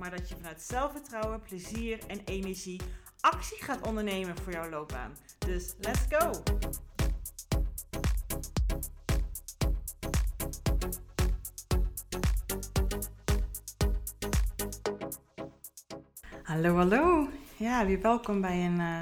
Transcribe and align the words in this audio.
maar 0.00 0.10
dat 0.10 0.28
je 0.28 0.34
vanuit 0.34 0.62
zelfvertrouwen, 0.62 1.40
plezier 1.40 1.98
en 2.06 2.20
energie 2.24 2.80
actie 3.20 3.62
gaat 3.62 3.86
ondernemen 3.86 4.36
voor 4.36 4.52
jouw 4.52 4.70
loopbaan. 4.70 5.16
Dus 5.38 5.74
let's 5.80 6.00
go! 6.08 6.30
Hallo, 16.42 16.76
hallo. 16.76 17.28
Ja, 17.56 17.86
weer 17.86 18.00
welkom 18.00 18.40
bij 18.40 18.64
een, 18.64 18.80
uh, 18.80 19.00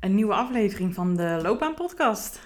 een 0.00 0.14
nieuwe 0.14 0.34
aflevering 0.34 0.94
van 0.94 1.16
de 1.16 1.38
Loopbaan 1.42 1.74
Podcast. 1.74 2.40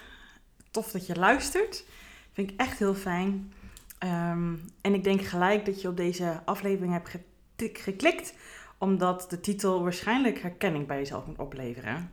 Tof 0.71 0.91
dat 0.91 1.05
je 1.05 1.15
luistert. 1.15 1.85
Vind 2.31 2.51
ik 2.51 2.59
echt 2.59 2.79
heel 2.79 2.95
fijn. 2.95 3.53
Um, 3.99 4.65
en 4.81 4.93
ik 4.93 5.03
denk 5.03 5.21
gelijk 5.21 5.65
dat 5.65 5.81
je 5.81 5.87
op 5.87 5.97
deze 5.97 6.41
aflevering 6.45 6.93
hebt 6.93 7.09
geklikt, 7.57 8.33
omdat 8.77 9.25
de 9.29 9.39
titel 9.39 9.83
waarschijnlijk 9.83 10.39
herkenning 10.39 10.87
bij 10.87 10.97
jezelf 10.97 11.25
moet 11.25 11.39
opleveren. 11.39 12.11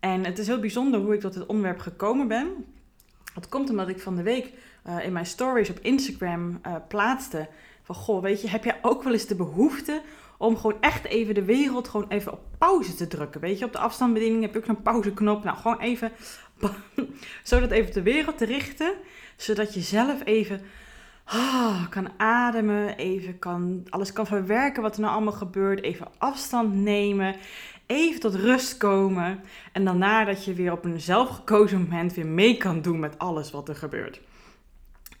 En 0.00 0.24
het 0.24 0.38
is 0.38 0.46
heel 0.46 0.60
bijzonder 0.60 1.00
hoe 1.00 1.14
ik 1.14 1.20
tot 1.20 1.34
dit 1.34 1.46
onderwerp 1.46 1.78
gekomen 1.78 2.28
ben. 2.28 2.64
Dat 3.34 3.48
komt 3.48 3.70
omdat 3.70 3.88
ik 3.88 4.00
van 4.00 4.16
de 4.16 4.22
week 4.22 4.52
uh, 4.86 5.04
in 5.04 5.12
mijn 5.12 5.26
stories 5.26 5.70
op 5.70 5.78
Instagram 5.78 6.60
uh, 6.66 6.74
plaatste 6.88 7.48
van 7.82 7.94
goh, 7.94 8.22
weet 8.22 8.40
je, 8.40 8.48
heb 8.48 8.64
jij 8.64 8.78
ook 8.82 9.02
wel 9.02 9.12
eens 9.12 9.26
de 9.26 9.34
behoefte 9.34 10.02
om 10.38 10.56
gewoon 10.56 10.80
echt 10.80 11.04
even 11.04 11.34
de 11.34 11.44
wereld 11.44 11.88
gewoon 11.88 12.08
even 12.08 12.32
op 12.32 12.40
pauze 12.58 12.94
te 12.94 13.06
drukken. 13.06 13.40
Weet 13.40 13.58
je, 13.58 13.64
op 13.64 13.72
de 13.72 13.78
afstandsbediening 13.78 14.42
heb 14.42 14.56
ik 14.56 14.64
zo'n 14.64 14.82
pauzeknop. 14.82 15.44
Nou, 15.44 15.56
gewoon 15.56 15.80
even, 15.80 16.12
zodat 17.42 17.70
even 17.70 17.92
de 17.92 18.02
wereld 18.02 18.38
te 18.38 18.44
richten, 18.44 18.94
zodat 19.36 19.74
je 19.74 19.80
zelf 19.80 20.24
even 20.24 20.60
oh, 21.32 21.88
kan 21.88 22.08
ademen, 22.16 22.96
even 22.96 23.38
kan, 23.38 23.86
alles 23.88 24.12
kan 24.12 24.26
verwerken 24.26 24.82
wat 24.82 24.94
er 24.94 25.00
nou 25.00 25.14
allemaal 25.14 25.32
gebeurt, 25.32 25.82
even 25.82 26.08
afstand 26.18 26.74
nemen, 26.74 27.36
even 27.86 28.20
tot 28.20 28.34
rust 28.34 28.76
komen 28.76 29.40
en 29.72 29.84
daarna 29.84 30.24
dat 30.24 30.44
je 30.44 30.54
weer 30.54 30.72
op 30.72 30.84
een 30.84 31.00
zelfgekozen 31.00 31.80
moment 31.80 32.14
weer 32.14 32.26
mee 32.26 32.56
kan 32.56 32.82
doen 32.82 32.98
met 32.98 33.18
alles 33.18 33.50
wat 33.50 33.68
er 33.68 33.76
gebeurt. 33.76 34.20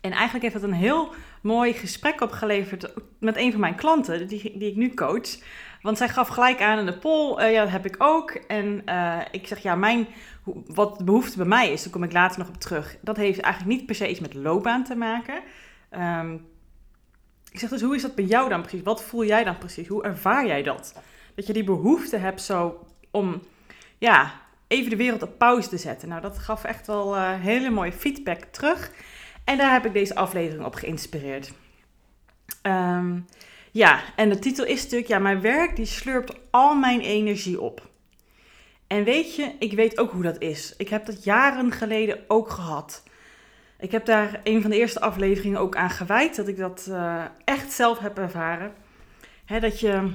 En 0.00 0.12
eigenlijk 0.12 0.42
heeft 0.42 0.54
dat 0.60 0.70
een 0.70 0.76
heel 0.76 1.12
mooi 1.42 1.72
gesprek 1.72 2.20
opgeleverd 2.20 2.92
met 3.18 3.36
een 3.36 3.50
van 3.50 3.60
mijn 3.60 3.74
klanten, 3.74 4.28
die, 4.28 4.58
die 4.58 4.70
ik 4.70 4.76
nu 4.76 4.94
coach. 4.94 5.38
Want 5.82 5.98
zij 5.98 6.08
gaf 6.08 6.28
gelijk 6.28 6.60
aan 6.60 6.78
in 6.78 6.86
de 6.86 6.98
poll, 6.98 7.40
uh, 7.40 7.52
ja, 7.52 7.62
dat 7.62 7.70
heb 7.70 7.86
ik 7.86 7.94
ook. 7.98 8.30
En 8.30 8.82
uh, 8.88 9.20
ik 9.30 9.46
zeg, 9.46 9.58
ja, 9.58 9.74
mijn, 9.74 10.06
wat 10.66 10.98
de 10.98 11.04
behoefte 11.04 11.36
bij 11.36 11.46
mij 11.46 11.72
is, 11.72 11.82
daar 11.82 11.92
kom 11.92 12.02
ik 12.02 12.12
later 12.12 12.38
nog 12.38 12.48
op 12.48 12.60
terug. 12.60 12.96
Dat 13.00 13.16
heeft 13.16 13.40
eigenlijk 13.40 13.76
niet 13.76 13.86
per 13.86 13.94
se 13.94 14.10
iets 14.10 14.20
met 14.20 14.34
loopbaan 14.34 14.84
te 14.84 14.94
maken. 14.94 15.42
Um, 15.98 16.46
ik 17.50 17.58
zeg 17.58 17.70
dus, 17.70 17.82
hoe 17.82 17.94
is 17.94 18.02
dat 18.02 18.14
bij 18.14 18.24
jou 18.24 18.48
dan 18.48 18.60
precies? 18.60 18.82
Wat 18.82 19.02
voel 19.02 19.24
jij 19.24 19.44
dan 19.44 19.58
precies? 19.58 19.88
Hoe 19.88 20.04
ervaar 20.04 20.46
jij 20.46 20.62
dat? 20.62 20.94
Dat 21.34 21.46
je 21.46 21.52
die 21.52 21.64
behoefte 21.64 22.16
hebt 22.16 22.42
zo 22.42 22.86
om, 23.10 23.42
ja, 23.98 24.40
even 24.66 24.90
de 24.90 24.96
wereld 24.96 25.22
op 25.22 25.38
pauze 25.38 25.68
te 25.68 25.78
zetten. 25.78 26.08
Nou, 26.08 26.20
dat 26.20 26.38
gaf 26.38 26.64
echt 26.64 26.86
wel 26.86 27.16
uh, 27.16 27.40
hele 27.40 27.70
mooie 27.70 27.92
feedback 27.92 28.44
terug. 28.44 28.90
En 29.44 29.58
daar 29.58 29.72
heb 29.72 29.84
ik 29.84 29.92
deze 29.92 30.14
aflevering 30.14 30.64
op 30.64 30.74
geïnspireerd. 30.74 31.52
Um, 32.62 33.26
ja, 33.70 34.02
en 34.16 34.28
de 34.28 34.38
titel 34.38 34.64
is 34.64 34.82
natuurlijk, 34.82 35.08
ja, 35.08 35.18
mijn 35.18 35.40
werk 35.40 35.76
die 35.76 35.86
slurpt 35.86 36.38
al 36.50 36.74
mijn 36.74 37.00
energie 37.00 37.60
op. 37.60 37.88
En 38.86 39.04
weet 39.04 39.34
je, 39.34 39.52
ik 39.58 39.72
weet 39.72 39.98
ook 39.98 40.10
hoe 40.10 40.22
dat 40.22 40.40
is. 40.40 40.74
Ik 40.76 40.88
heb 40.88 41.06
dat 41.06 41.24
jaren 41.24 41.72
geleden 41.72 42.24
ook 42.28 42.50
gehad. 42.50 43.02
Ik 43.84 43.90
heb 43.92 44.04
daar 44.04 44.40
een 44.42 44.62
van 44.62 44.70
de 44.70 44.76
eerste 44.76 45.00
afleveringen 45.00 45.60
ook 45.60 45.76
aan 45.76 45.90
gewijd, 45.90 46.36
dat 46.36 46.48
ik 46.48 46.56
dat 46.56 46.86
uh, 46.90 47.24
echt 47.44 47.72
zelf 47.72 47.98
heb 47.98 48.18
ervaren. 48.18 48.72
Dat 49.60 49.80
je, 49.80 50.10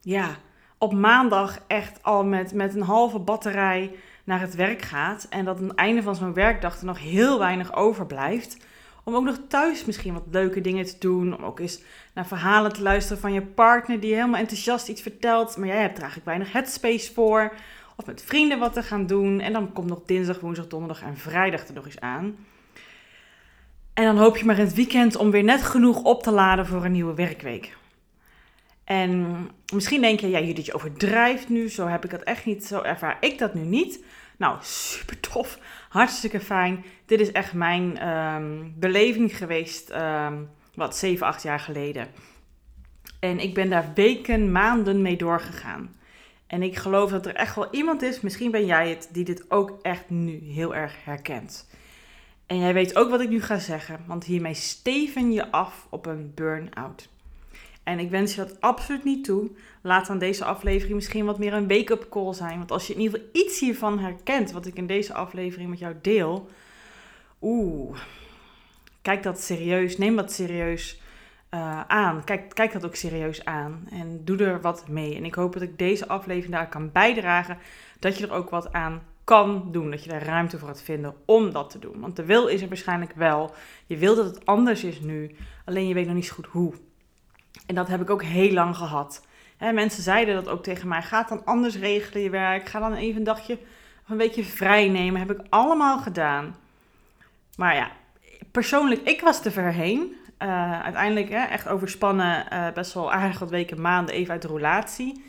ja, 0.00 0.36
op 0.78 0.92
maandag 0.92 1.58
echt 1.66 2.02
al 2.02 2.24
met, 2.24 2.54
met 2.54 2.74
een 2.74 2.82
halve 2.82 3.18
batterij 3.18 3.94
naar 4.24 4.40
het 4.40 4.54
werk 4.54 4.82
gaat. 4.82 5.26
En 5.30 5.44
dat 5.44 5.58
aan 5.58 5.68
het 5.68 5.76
einde 5.76 6.02
van 6.02 6.16
zo'n 6.16 6.34
werkdag 6.34 6.78
er 6.78 6.84
nog 6.84 6.98
heel 6.98 7.38
weinig 7.38 7.74
overblijft. 7.74 8.56
Om 9.04 9.14
ook 9.14 9.24
nog 9.24 9.38
thuis 9.48 9.84
misschien 9.84 10.12
wat 10.12 10.26
leuke 10.30 10.60
dingen 10.60 10.84
te 10.84 10.98
doen. 10.98 11.36
Om 11.36 11.44
ook 11.44 11.60
eens 11.60 11.82
naar 12.14 12.26
verhalen 12.26 12.72
te 12.72 12.82
luisteren 12.82 13.22
van 13.22 13.32
je 13.32 13.42
partner 13.42 14.00
die 14.00 14.14
helemaal 14.14 14.40
enthousiast 14.40 14.88
iets 14.88 15.02
vertelt. 15.02 15.56
Maar 15.56 15.68
jij 15.68 15.80
hebt 15.80 15.96
er 15.96 16.02
eigenlijk 16.02 16.26
weinig 16.30 16.52
headspace 16.52 17.12
voor. 17.12 17.52
Of 17.96 18.06
met 18.06 18.22
vrienden 18.22 18.58
wat 18.58 18.72
te 18.72 18.82
gaan 18.82 19.06
doen. 19.06 19.40
En 19.40 19.52
dan 19.52 19.72
komt 19.72 19.88
nog 19.88 20.00
dinsdag, 20.06 20.40
woensdag, 20.40 20.66
donderdag 20.66 21.02
en 21.02 21.16
vrijdag 21.16 21.68
er 21.68 21.74
nog 21.74 21.84
eens 21.84 22.00
aan. 22.00 22.36
En 23.94 24.04
dan 24.04 24.18
hoop 24.18 24.36
je 24.36 24.44
maar 24.44 24.58
in 24.58 24.64
het 24.64 24.74
weekend 24.74 25.16
om 25.16 25.30
weer 25.30 25.44
net 25.44 25.62
genoeg 25.62 26.02
op 26.02 26.22
te 26.22 26.30
laden 26.30 26.66
voor 26.66 26.84
een 26.84 26.92
nieuwe 26.92 27.14
werkweek. 27.14 27.76
En 28.84 29.36
misschien 29.74 30.00
denk 30.00 30.20
je, 30.20 30.28
ja, 30.28 30.40
Judith, 30.40 30.74
overdrijft 30.74 31.48
nu. 31.48 31.68
Zo 31.68 31.86
heb 31.86 32.04
ik 32.04 32.10
dat 32.10 32.22
echt 32.22 32.44
niet. 32.44 32.64
Zo 32.64 32.80
ervaar 32.80 33.16
ik 33.20 33.38
dat 33.38 33.54
nu 33.54 33.60
niet. 33.60 34.04
Nou, 34.36 34.56
super 34.60 35.20
tof. 35.20 35.58
Hartstikke 35.88 36.40
fijn. 36.40 36.84
Dit 37.06 37.20
is 37.20 37.32
echt 37.32 37.52
mijn 37.52 38.08
um, 38.08 38.74
beleving 38.76 39.36
geweest, 39.36 39.90
um, 39.90 40.48
wat, 40.74 40.96
7, 40.96 41.26
8 41.26 41.42
jaar 41.42 41.60
geleden. 41.60 42.08
En 43.20 43.38
ik 43.38 43.54
ben 43.54 43.70
daar 43.70 43.90
weken, 43.94 44.52
maanden 44.52 45.02
mee 45.02 45.16
doorgegaan. 45.16 45.94
En 46.52 46.62
ik 46.62 46.76
geloof 46.76 47.10
dat 47.10 47.26
er 47.26 47.34
echt 47.34 47.54
wel 47.54 47.68
iemand 47.70 48.02
is, 48.02 48.20
misschien 48.20 48.50
ben 48.50 48.66
jij 48.66 48.90
het, 48.90 49.08
die 49.12 49.24
dit 49.24 49.50
ook 49.50 49.78
echt 49.82 50.10
nu 50.10 50.40
heel 50.44 50.74
erg 50.74 51.04
herkent. 51.04 51.68
En 52.46 52.58
jij 52.58 52.74
weet 52.74 52.96
ook 52.96 53.10
wat 53.10 53.20
ik 53.20 53.28
nu 53.28 53.42
ga 53.42 53.58
zeggen, 53.58 54.04
want 54.06 54.24
hiermee 54.24 54.54
steven 54.54 55.32
je 55.32 55.50
af 55.50 55.86
op 55.90 56.06
een 56.06 56.32
burn-out. 56.34 57.08
En 57.82 57.98
ik 57.98 58.10
wens 58.10 58.34
je 58.34 58.44
dat 58.44 58.60
absoluut 58.60 59.04
niet 59.04 59.24
toe. 59.24 59.50
Laat 59.82 60.06
dan 60.06 60.18
deze 60.18 60.44
aflevering 60.44 60.94
misschien 60.94 61.24
wat 61.24 61.38
meer 61.38 61.52
een 61.52 61.68
wake-up 61.68 62.06
call 62.10 62.34
zijn. 62.34 62.58
Want 62.58 62.70
als 62.70 62.86
je 62.86 62.94
in 62.94 63.00
ieder 63.00 63.18
geval 63.18 63.42
iets 63.42 63.60
hiervan 63.60 63.98
herkent, 63.98 64.52
wat 64.52 64.66
ik 64.66 64.76
in 64.76 64.86
deze 64.86 65.14
aflevering 65.14 65.70
met 65.70 65.78
jou 65.78 65.94
deel. 66.02 66.48
Oeh, 67.42 67.98
kijk 69.02 69.22
dat 69.22 69.40
serieus. 69.40 69.98
Neem 69.98 70.16
dat 70.16 70.32
serieus 70.32 71.01
uh, 71.54 71.80
aan. 71.86 72.24
Kijk, 72.24 72.54
kijk 72.54 72.72
dat 72.72 72.84
ook 72.84 72.94
serieus 72.94 73.44
aan. 73.44 73.86
En 73.90 74.24
doe 74.24 74.44
er 74.44 74.60
wat 74.60 74.88
mee. 74.88 75.16
En 75.16 75.24
ik 75.24 75.34
hoop 75.34 75.52
dat 75.52 75.62
ik 75.62 75.78
deze 75.78 76.08
aflevering 76.08 76.52
daar 76.52 76.68
kan 76.68 76.92
bijdragen. 76.92 77.58
Dat 77.98 78.18
je 78.18 78.26
er 78.26 78.32
ook 78.32 78.50
wat 78.50 78.72
aan 78.72 79.02
kan 79.24 79.68
doen. 79.72 79.90
Dat 79.90 80.04
je 80.04 80.10
daar 80.10 80.24
ruimte 80.24 80.58
voor 80.58 80.68
gaat 80.68 80.82
vinden 80.82 81.14
om 81.24 81.52
dat 81.52 81.70
te 81.70 81.78
doen. 81.78 82.00
Want 82.00 82.16
de 82.16 82.24
wil 82.24 82.46
is 82.46 82.62
er 82.62 82.68
waarschijnlijk 82.68 83.12
wel. 83.14 83.54
Je 83.86 83.96
wil 83.96 84.14
dat 84.14 84.24
het 84.24 84.46
anders 84.46 84.84
is 84.84 85.00
nu. 85.00 85.36
Alleen 85.64 85.88
je 85.88 85.94
weet 85.94 86.06
nog 86.06 86.14
niet 86.14 86.26
zo 86.26 86.34
goed 86.34 86.46
hoe. 86.46 86.74
En 87.66 87.74
dat 87.74 87.88
heb 87.88 88.00
ik 88.00 88.10
ook 88.10 88.22
heel 88.22 88.52
lang 88.52 88.76
gehad. 88.76 89.26
Mensen 89.58 90.02
zeiden 90.02 90.34
dat 90.34 90.48
ook 90.48 90.62
tegen 90.62 90.88
mij. 90.88 91.02
Ga 91.02 91.22
dan 91.22 91.44
anders 91.44 91.76
regelen 91.76 92.22
je 92.22 92.30
werk. 92.30 92.68
Ga 92.68 92.78
dan 92.78 92.94
even 92.94 93.16
een 93.16 93.24
dagje 93.24 93.58
of 94.02 94.08
een 94.08 94.16
beetje 94.16 94.44
vrij 94.44 94.88
nemen. 94.88 95.20
Heb 95.20 95.30
ik 95.30 95.46
allemaal 95.48 95.98
gedaan. 95.98 96.56
Maar 97.56 97.74
ja, 97.74 97.90
persoonlijk, 98.50 99.00
ik 99.08 99.20
was 99.20 99.42
te 99.42 99.50
ver 99.50 99.72
heen. 99.72 100.16
Uh, 100.42 100.80
uiteindelijk 100.80 101.28
hè, 101.28 101.42
echt 101.42 101.68
overspannen, 101.68 102.46
uh, 102.52 102.72
best 102.72 102.94
wel 102.94 103.12
aardig 103.12 103.38
wat 103.38 103.50
weken, 103.50 103.80
maanden 103.80 104.14
even 104.14 104.32
uit 104.32 104.42
de 104.42 104.48
relatie. 104.48 105.24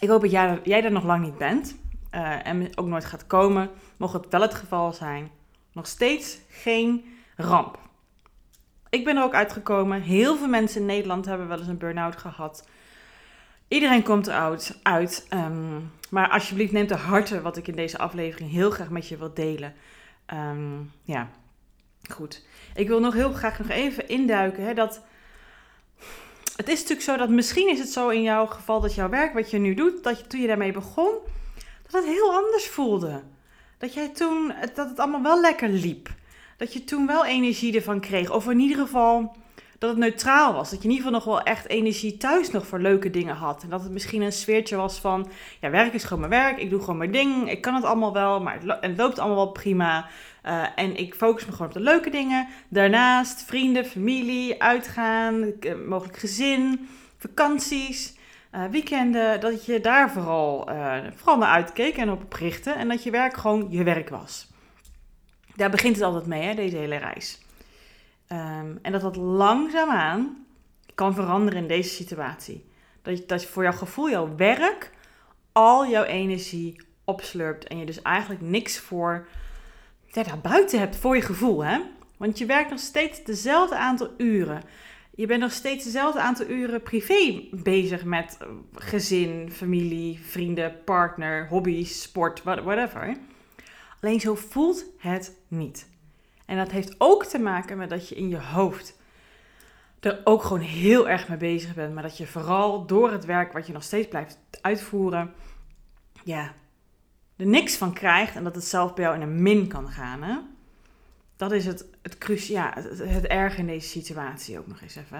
Ik 0.00 0.08
hoop 0.08 0.20
dat 0.20 0.30
jij, 0.30 0.60
jij 0.64 0.84
er 0.84 0.92
nog 0.92 1.04
lang 1.04 1.24
niet 1.24 1.38
bent. 1.38 1.76
Uh, 2.14 2.46
en 2.46 2.78
ook 2.78 2.86
nooit 2.86 3.04
gaat 3.04 3.26
komen. 3.26 3.70
Mocht 3.96 4.12
het 4.12 4.26
wel 4.30 4.40
het 4.40 4.54
geval 4.54 4.92
zijn. 4.92 5.30
Nog 5.72 5.86
steeds 5.86 6.38
geen 6.48 7.04
ramp. 7.36 7.78
Ik 8.90 9.04
ben 9.04 9.16
er 9.16 9.22
ook 9.22 9.34
uitgekomen. 9.34 10.00
Heel 10.00 10.36
veel 10.36 10.48
mensen 10.48 10.80
in 10.80 10.86
Nederland 10.86 11.24
hebben 11.24 11.48
wel 11.48 11.58
eens 11.58 11.68
een 11.68 11.78
burn-out 11.78 12.16
gehad. 12.16 12.68
Iedereen 13.68 14.02
komt 14.02 14.26
eruit. 14.26 14.78
Uit. 14.82 15.26
Um, 15.30 15.92
maar 16.10 16.28
alsjeblieft 16.28 16.72
neem 16.72 16.86
de 16.86 16.96
harte 16.96 17.42
wat 17.42 17.56
ik 17.56 17.68
in 17.68 17.76
deze 17.76 17.98
aflevering 17.98 18.50
heel 18.50 18.70
graag 18.70 18.90
met 18.90 19.08
je 19.08 19.16
wil 19.16 19.34
delen. 19.34 19.74
Um, 20.34 20.92
ja, 21.02 21.28
goed. 22.10 22.46
Ik 22.76 22.88
wil 22.88 23.00
nog 23.00 23.14
heel 23.14 23.32
graag 23.32 23.58
nog 23.58 23.68
even 23.68 24.08
induiken. 24.08 24.64
Hè, 24.64 24.74
dat 24.74 25.00
het 26.56 26.68
is 26.68 26.80
natuurlijk 26.80 27.02
zo 27.02 27.16
dat 27.16 27.28
misschien 27.28 27.70
is 27.70 27.78
het 27.78 27.88
zo 27.88 28.08
in 28.08 28.22
jouw 28.22 28.46
geval 28.46 28.80
dat 28.80 28.94
jouw 28.94 29.08
werk 29.08 29.34
wat 29.34 29.50
je 29.50 29.58
nu 29.58 29.74
doet, 29.74 30.04
dat 30.04 30.18
je 30.18 30.26
toen 30.26 30.40
je 30.40 30.46
daarmee 30.46 30.72
begon, 30.72 31.12
dat 31.82 31.92
het 31.92 32.04
heel 32.04 32.34
anders 32.34 32.66
voelde. 32.68 33.22
Dat 33.78 33.94
jij 33.94 34.08
toen, 34.08 34.52
dat 34.74 34.88
het 34.88 34.98
allemaal 34.98 35.22
wel 35.22 35.40
lekker 35.40 35.68
liep 35.68 36.08
dat 36.56 36.72
je 36.72 36.84
toen 36.84 37.06
wel 37.06 37.24
energie 37.24 37.74
ervan 37.74 38.00
kreeg. 38.00 38.30
Of 38.30 38.48
in 38.48 38.58
ieder 38.58 38.78
geval 38.78 39.36
dat 39.78 39.90
het 39.90 39.98
neutraal 39.98 40.52
was. 40.52 40.70
Dat 40.70 40.82
je 40.82 40.88
in 40.88 40.94
ieder 40.94 41.06
geval 41.06 41.20
nog 41.20 41.36
wel 41.36 41.42
echt 41.42 41.68
energie 41.68 42.16
thuis 42.16 42.50
nog 42.50 42.66
voor 42.66 42.80
leuke 42.80 43.10
dingen 43.10 43.34
had. 43.34 43.62
En 43.62 43.68
dat 43.68 43.82
het 43.82 43.92
misschien 43.92 44.22
een 44.22 44.32
sfeertje 44.32 44.76
was 44.76 44.98
van, 44.98 45.28
ja, 45.60 45.70
werk 45.70 45.92
is 45.92 46.04
gewoon 46.04 46.28
mijn 46.28 46.42
werk. 46.42 46.58
Ik 46.58 46.70
doe 46.70 46.80
gewoon 46.80 46.96
mijn 46.96 47.10
ding. 47.10 47.50
Ik 47.50 47.60
kan 47.60 47.74
het 47.74 47.84
allemaal 47.84 48.12
wel, 48.12 48.40
maar 48.40 48.58
het, 48.80 48.96
loopt 48.96 49.18
allemaal 49.18 49.44
wel 49.44 49.52
prima. 49.52 50.08
Uh, 50.44 50.66
en 50.74 50.96
ik 50.96 51.14
focus 51.14 51.46
me 51.46 51.52
gewoon 51.52 51.66
op 51.66 51.72
de 51.72 51.80
leuke 51.80 52.10
dingen. 52.10 52.48
Daarnaast 52.68 53.44
vrienden, 53.44 53.84
familie, 53.84 54.62
uitgaan, 54.62 55.52
eh, 55.60 55.74
mogelijk 55.86 56.18
gezin, 56.18 56.88
vakanties. 57.18 58.14
Uh, 58.54 58.64
weekenden, 58.64 59.40
dat 59.40 59.64
je 59.64 59.80
daar 59.80 60.10
vooral, 60.10 60.70
uh, 60.70 60.96
vooral 61.14 61.38
naar 61.38 61.48
uitkeek 61.48 61.96
en 61.96 62.10
op 62.10 62.32
richtte. 62.32 62.70
En 62.70 62.88
dat 62.88 63.02
je 63.02 63.10
werk 63.10 63.36
gewoon 63.36 63.66
je 63.70 63.82
werk 63.82 64.08
was. 64.08 64.46
Daar 65.54 65.70
begint 65.70 65.96
het 65.96 66.04
altijd 66.04 66.26
mee, 66.26 66.42
hè, 66.42 66.54
deze 66.54 66.76
hele 66.76 66.96
reis. 66.96 67.45
Um, 68.32 68.78
en 68.82 68.92
dat 68.92 69.00
dat 69.00 69.16
langzaamaan 69.16 70.46
kan 70.94 71.14
veranderen 71.14 71.62
in 71.62 71.68
deze 71.68 71.94
situatie. 71.94 72.64
Dat, 73.02 73.18
je, 73.18 73.26
dat 73.26 73.44
voor 73.44 73.62
jouw 73.62 73.72
gevoel, 73.72 74.10
jouw 74.10 74.36
werk, 74.36 74.92
al 75.52 75.86
jouw 75.86 76.04
energie 76.04 76.80
opslurpt. 77.04 77.66
En 77.66 77.78
je 77.78 77.86
dus 77.86 78.02
eigenlijk 78.02 78.40
niks 78.40 78.78
voor 78.78 79.26
ja, 80.16 80.22
daar 80.22 80.38
buiten 80.38 80.78
hebt 80.78 80.96
voor 80.96 81.16
je 81.16 81.22
gevoel. 81.22 81.64
Hè? 81.64 81.80
Want 82.16 82.38
je 82.38 82.46
werkt 82.46 82.70
nog 82.70 82.78
steeds 82.78 83.24
dezelfde 83.24 83.76
aantal 83.76 84.10
uren. 84.16 84.62
Je 85.14 85.26
bent 85.26 85.40
nog 85.40 85.52
steeds 85.52 85.84
dezelfde 85.84 86.20
aantal 86.20 86.46
uren 86.46 86.82
privé 86.82 87.42
bezig 87.50 88.04
met 88.04 88.38
gezin, 88.74 89.50
familie, 89.52 90.20
vrienden, 90.24 90.84
partner, 90.84 91.48
hobby's, 91.48 92.02
sport, 92.02 92.42
whatever. 92.42 93.16
Alleen 94.00 94.20
zo 94.20 94.34
voelt 94.34 94.84
het 94.98 95.36
niet. 95.48 95.88
En 96.46 96.56
dat 96.56 96.70
heeft 96.70 96.94
ook 96.98 97.24
te 97.24 97.38
maken 97.38 97.76
met 97.76 97.90
dat 97.90 98.08
je 98.08 98.14
in 98.14 98.28
je 98.28 98.40
hoofd 98.40 98.98
er 100.00 100.20
ook 100.24 100.42
gewoon 100.42 100.60
heel 100.60 101.08
erg 101.08 101.28
mee 101.28 101.38
bezig 101.38 101.74
bent. 101.74 101.94
Maar 101.94 102.02
dat 102.02 102.16
je 102.16 102.26
vooral 102.26 102.86
door 102.86 103.10
het 103.10 103.24
werk 103.24 103.52
wat 103.52 103.66
je 103.66 103.72
nog 103.72 103.82
steeds 103.82 104.08
blijft 104.08 104.38
uitvoeren, 104.60 105.34
ja, 106.24 106.52
er 107.36 107.46
niks 107.46 107.76
van 107.76 107.92
krijgt. 107.92 108.36
En 108.36 108.44
dat 108.44 108.54
het 108.54 108.64
zelf 108.64 108.94
bij 108.94 109.04
jou 109.04 109.16
in 109.16 109.22
een 109.22 109.42
min 109.42 109.68
kan 109.68 109.88
gaan. 109.88 110.22
Hè? 110.22 110.36
Dat 111.36 111.52
is 111.52 111.66
het, 111.66 111.86
het, 112.02 112.46
ja, 112.46 112.72
het, 112.74 112.98
het 112.98 113.26
erg 113.26 113.58
in 113.58 113.66
deze 113.66 113.88
situatie 113.88 114.58
ook 114.58 114.66
nog 114.66 114.80
eens 114.80 114.96
even. 114.96 115.18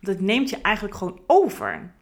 Want 0.00 0.16
het 0.16 0.20
neemt 0.20 0.50
je 0.50 0.60
eigenlijk 0.60 0.96
gewoon 0.96 1.20
over. 1.26 1.92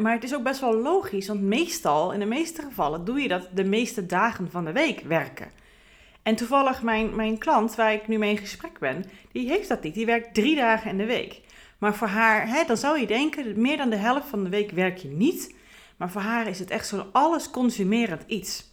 Maar 0.00 0.12
het 0.12 0.24
is 0.24 0.34
ook 0.34 0.42
best 0.42 0.60
wel 0.60 0.76
logisch, 0.76 1.26
want 1.26 1.40
meestal, 1.40 2.12
in 2.12 2.18
de 2.18 2.24
meeste 2.24 2.62
gevallen, 2.62 3.04
doe 3.04 3.20
je 3.20 3.28
dat 3.28 3.48
de 3.52 3.64
meeste 3.64 4.06
dagen 4.06 4.50
van 4.50 4.64
de 4.64 4.72
week 4.72 5.00
werken. 5.00 5.50
En 6.24 6.36
toevallig 6.36 6.82
mijn, 6.82 7.14
mijn 7.14 7.38
klant, 7.38 7.74
waar 7.74 7.92
ik 7.92 8.08
nu 8.08 8.18
mee 8.18 8.30
in 8.30 8.38
gesprek 8.38 8.78
ben, 8.78 9.04
die 9.32 9.48
heeft 9.48 9.68
dat 9.68 9.82
niet. 9.82 9.94
Die 9.94 10.06
werkt 10.06 10.34
drie 10.34 10.56
dagen 10.56 10.90
in 10.90 10.96
de 10.96 11.04
week. 11.04 11.40
Maar 11.78 11.94
voor 11.94 12.08
haar, 12.08 12.48
hè, 12.48 12.64
dan 12.66 12.76
zou 12.76 13.00
je 13.00 13.06
denken, 13.06 13.60
meer 13.60 13.76
dan 13.76 13.90
de 13.90 13.96
helft 13.96 14.28
van 14.28 14.44
de 14.44 14.50
week 14.50 14.70
werk 14.70 14.96
je 14.96 15.08
niet. 15.08 15.54
Maar 15.96 16.10
voor 16.10 16.20
haar 16.20 16.46
is 16.46 16.58
het 16.58 16.70
echt 16.70 16.86
zo'n 16.86 17.12
alles 17.12 17.50
consumerend 17.50 18.22
iets. 18.26 18.72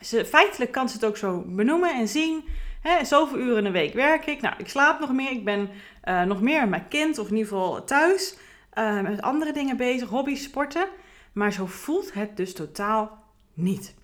Ze, 0.00 0.24
feitelijk 0.24 0.72
kan 0.72 0.88
ze 0.88 0.94
het 0.94 1.04
ook 1.04 1.16
zo 1.16 1.44
benoemen 1.46 1.94
en 1.94 2.08
zien. 2.08 2.44
Hè, 2.82 3.04
zoveel 3.04 3.38
uren 3.38 3.56
in 3.56 3.64
de 3.64 3.70
week 3.70 3.94
werk 3.94 4.26
ik. 4.26 4.40
Nou, 4.40 4.54
ik 4.58 4.68
slaap 4.68 5.00
nog 5.00 5.12
meer. 5.12 5.30
Ik 5.30 5.44
ben 5.44 5.68
uh, 6.04 6.22
nog 6.22 6.40
meer 6.40 6.60
met 6.60 6.70
mijn 6.70 6.88
kind 6.88 7.18
of 7.18 7.28
in 7.28 7.36
ieder 7.36 7.52
geval 7.52 7.84
thuis. 7.84 8.36
Uh, 8.74 9.00
met 9.00 9.22
andere 9.22 9.52
dingen 9.52 9.76
bezig, 9.76 10.08
hobby's, 10.08 10.42
sporten. 10.42 10.86
Maar 11.32 11.52
zo 11.52 11.66
voelt 11.66 12.12
het 12.14 12.36
dus 12.36 12.54
totaal 12.54 13.24
niet. 13.54 13.94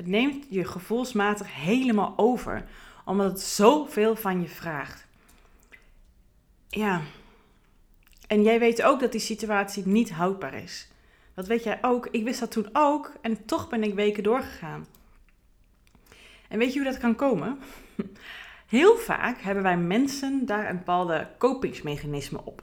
Het 0.00 0.08
neemt 0.08 0.46
je 0.48 0.64
gevoelsmatig 0.64 1.54
helemaal 1.54 2.12
over, 2.16 2.64
omdat 3.04 3.30
het 3.30 3.40
zoveel 3.40 4.16
van 4.16 4.40
je 4.40 4.48
vraagt. 4.48 5.06
Ja. 6.68 7.00
En 8.26 8.42
jij 8.42 8.58
weet 8.58 8.82
ook 8.82 9.00
dat 9.00 9.12
die 9.12 9.20
situatie 9.20 9.86
niet 9.86 10.10
houdbaar 10.10 10.54
is. 10.54 10.88
Dat 11.34 11.46
weet 11.46 11.64
jij 11.64 11.78
ook. 11.82 12.08
Ik 12.10 12.24
wist 12.24 12.40
dat 12.40 12.50
toen 12.50 12.68
ook 12.72 13.12
en 13.20 13.44
toch 13.44 13.68
ben 13.68 13.82
ik 13.82 13.94
weken 13.94 14.22
doorgegaan. 14.22 14.86
En 16.48 16.58
weet 16.58 16.72
je 16.72 16.80
hoe 16.80 16.90
dat 16.90 16.98
kan 16.98 17.14
komen? 17.14 17.58
Heel 18.66 18.96
vaak 18.96 19.40
hebben 19.40 19.62
wij 19.62 19.76
mensen 19.76 20.46
daar 20.46 20.68
een 20.68 20.78
bepaalde 20.78 21.28
kopingsmechanisme 21.38 22.40
op. 22.44 22.62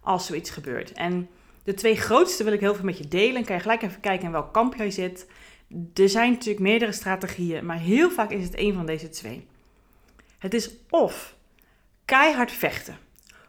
Als 0.00 0.26
zoiets 0.26 0.50
gebeurt. 0.50 0.92
En 0.92 1.28
de 1.64 1.74
twee 1.74 1.96
grootste 1.96 2.44
wil 2.44 2.52
ik 2.52 2.60
heel 2.60 2.74
veel 2.74 2.84
met 2.84 2.98
je 2.98 3.08
delen. 3.08 3.44
Kan 3.44 3.54
je 3.54 3.62
gelijk 3.62 3.82
even 3.82 4.00
kijken 4.00 4.26
in 4.26 4.32
welk 4.32 4.52
kamp 4.52 4.74
jij 4.74 4.90
zit 4.90 5.26
er 5.94 6.08
zijn 6.08 6.30
natuurlijk 6.30 6.60
meerdere 6.60 6.92
strategieën, 6.92 7.66
maar 7.66 7.78
heel 7.78 8.10
vaak 8.10 8.30
is 8.30 8.44
het 8.44 8.58
een 8.58 8.74
van 8.74 8.86
deze 8.86 9.08
twee. 9.08 9.46
Het 10.38 10.54
is 10.54 10.70
of 10.90 11.36
keihard 12.04 12.52
vechten, 12.52 12.96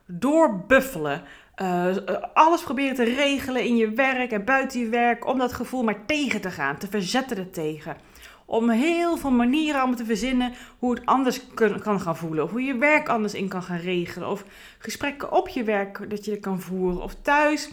doorbuffelen, 0.05 1.23
uh, 1.61 1.95
alles 2.33 2.61
proberen 2.61 2.95
te 2.95 3.03
regelen 3.03 3.63
in 3.63 3.77
je 3.77 3.89
werk 3.89 4.31
en 4.31 4.43
buiten 4.43 4.79
je 4.79 4.89
werk, 4.89 5.27
om 5.27 5.37
dat 5.37 5.53
gevoel 5.53 5.83
maar 5.83 6.05
tegen 6.05 6.41
te 6.41 6.51
gaan, 6.51 6.77
te 6.77 6.87
verzetten 6.87 7.37
er 7.37 7.49
tegen. 7.49 7.97
Om 8.45 8.69
heel 8.69 9.17
veel 9.17 9.31
manieren 9.31 9.83
om 9.83 9.95
te 9.95 10.05
verzinnen 10.05 10.53
hoe 10.79 10.93
het 10.93 11.05
anders 11.05 11.41
kan 11.81 12.01
gaan 12.01 12.17
voelen. 12.17 12.43
Of 12.43 12.51
hoe 12.51 12.63
je 12.63 12.77
werk 12.77 13.09
anders 13.09 13.33
in 13.33 13.47
kan 13.47 13.63
gaan 13.63 13.77
regelen. 13.77 14.29
Of 14.29 14.43
gesprekken 14.77 15.31
op 15.31 15.47
je 15.47 15.63
werk 15.63 16.09
dat 16.09 16.25
je 16.25 16.39
kan 16.39 16.61
voeren. 16.61 17.01
Of 17.01 17.15
thuis 17.21 17.69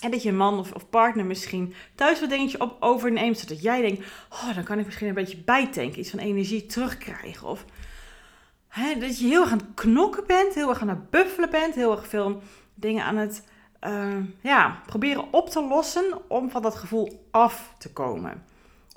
en 0.00 0.10
dat 0.10 0.22
je 0.22 0.32
man 0.32 0.58
of, 0.58 0.72
of, 0.72 0.88
partner 0.88 1.24
misschien 1.24 1.74
thuis 1.94 2.20
wat 2.20 2.28
dingetje 2.28 2.60
op 2.60 2.76
overneemt. 2.80 3.38
Zodat 3.38 3.62
jij 3.62 3.80
denkt, 3.80 4.06
oh, 4.30 4.54
dan 4.54 4.64
kan 4.64 4.78
ik 4.78 4.84
misschien 4.84 5.08
een 5.08 5.14
beetje 5.14 5.42
bijtanken. 5.42 5.98
Iets 5.98 6.10
van 6.10 6.18
energie 6.18 6.66
terugkrijgen. 6.66 7.48
Of 7.48 7.64
hè, 8.68 8.98
dat 8.98 9.18
je 9.18 9.26
heel 9.26 9.40
erg 9.40 9.52
aan 9.52 9.58
het 9.58 9.74
knokken 9.74 10.26
bent. 10.26 10.54
Heel 10.54 10.68
erg 10.68 10.80
aan 10.80 10.88
het 10.88 11.10
buffelen 11.10 11.50
bent. 11.50 11.74
Heel 11.74 11.92
erg 11.92 12.08
veel 12.08 12.42
dingen 12.74 13.04
aan 13.04 13.16
het 13.16 13.48
uh, 13.86 14.16
ja, 14.40 14.82
proberen 14.86 15.32
op 15.32 15.50
te 15.50 15.62
lossen. 15.62 16.04
Om 16.28 16.50
van 16.50 16.62
dat 16.62 16.74
gevoel 16.74 17.26
af 17.30 17.74
te 17.78 17.92
komen 17.92 18.44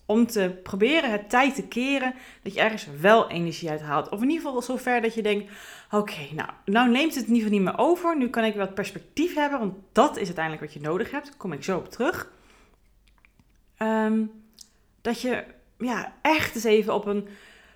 om 0.06 0.28
te 0.28 0.60
proberen 0.64 1.12
het 1.12 1.30
tijd 1.30 1.56
te 1.56 1.68
keren 1.68 2.14
dat 2.44 2.54
je 2.54 2.60
ergens 2.60 2.88
wel 3.00 3.30
energie 3.30 3.70
uit 3.70 3.82
haalt. 3.82 4.10
Of 4.10 4.22
in 4.22 4.30
ieder 4.30 4.46
geval 4.46 4.62
zover 4.62 5.02
dat 5.02 5.14
je 5.14 5.22
denkt, 5.22 5.52
oké, 5.92 6.28
nou, 6.32 6.50
nou 6.66 6.90
neemt 6.90 7.16
het 7.16 7.28
in 7.28 7.34
ieder 7.34 7.50
geval 7.50 7.60
niet 7.60 7.78
meer 7.78 7.86
over. 7.86 8.18
Nu 8.18 8.30
kan 8.30 8.44
ik 8.44 8.56
wat 8.56 8.74
perspectief 8.74 9.36
hebben, 9.36 9.60
want 9.60 9.74
dat 9.92 10.18
is 10.18 10.26
uiteindelijk 10.26 10.66
wat 10.66 10.74
je 10.74 10.90
nodig 10.90 11.12
hebt. 11.12 11.26
Daar 11.26 11.38
kom 11.38 11.54
ik 11.54 11.64
zo 11.64 11.78
op 11.78 11.92
terug. 11.92 12.32
Um, 13.78 14.32
dat 15.02 15.22
je 15.22 15.44
ja, 15.78 16.14
echt 16.22 16.56
eens 16.56 16.64
even 16.64 16.94
op 16.94 17.06
een 17.06 17.28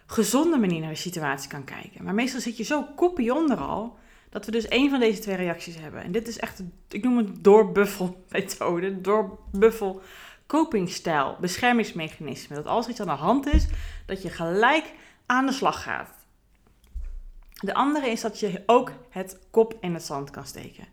gezonde 0.05 0.57
manier 0.57 0.79
naar 0.79 0.89
de 0.89 0.95
situatie 0.95 1.49
kan 1.49 1.63
kijken. 1.63 2.03
Maar 2.03 2.13
meestal 2.13 2.39
zit 2.41 2.57
je 2.57 2.63
zo 2.63 2.83
koppie 2.95 3.33
onder 3.33 3.57
al, 3.57 3.97
dat 4.29 4.45
we 4.45 4.51
dus 4.51 4.67
één 4.67 4.89
van 4.89 4.99
deze 4.99 5.21
twee 5.21 5.35
reacties 5.35 5.79
hebben. 5.79 6.03
En 6.03 6.11
dit 6.11 6.27
is 6.27 6.39
echt, 6.39 6.63
ik 6.89 7.03
noem 7.03 7.17
het 7.17 7.43
doorbuffel-methode, 7.43 9.01
doorbuffel 9.01 10.01
copingstijl, 10.47 11.37
beschermingsmechanisme. 11.39 12.55
Dat 12.55 12.65
als 12.65 12.85
er 12.85 12.91
iets 12.91 12.99
aan 12.99 13.07
de 13.07 13.11
hand 13.11 13.47
is, 13.47 13.67
dat 14.05 14.21
je 14.21 14.29
gelijk 14.29 14.93
aan 15.25 15.45
de 15.45 15.51
slag 15.51 15.83
gaat. 15.83 16.09
De 17.53 17.73
andere 17.73 18.09
is 18.09 18.21
dat 18.21 18.39
je 18.39 18.63
ook 18.65 18.91
het 19.09 19.39
kop 19.51 19.77
in 19.81 19.93
het 19.93 20.03
zand 20.03 20.29
kan 20.29 20.45
steken. 20.45 20.87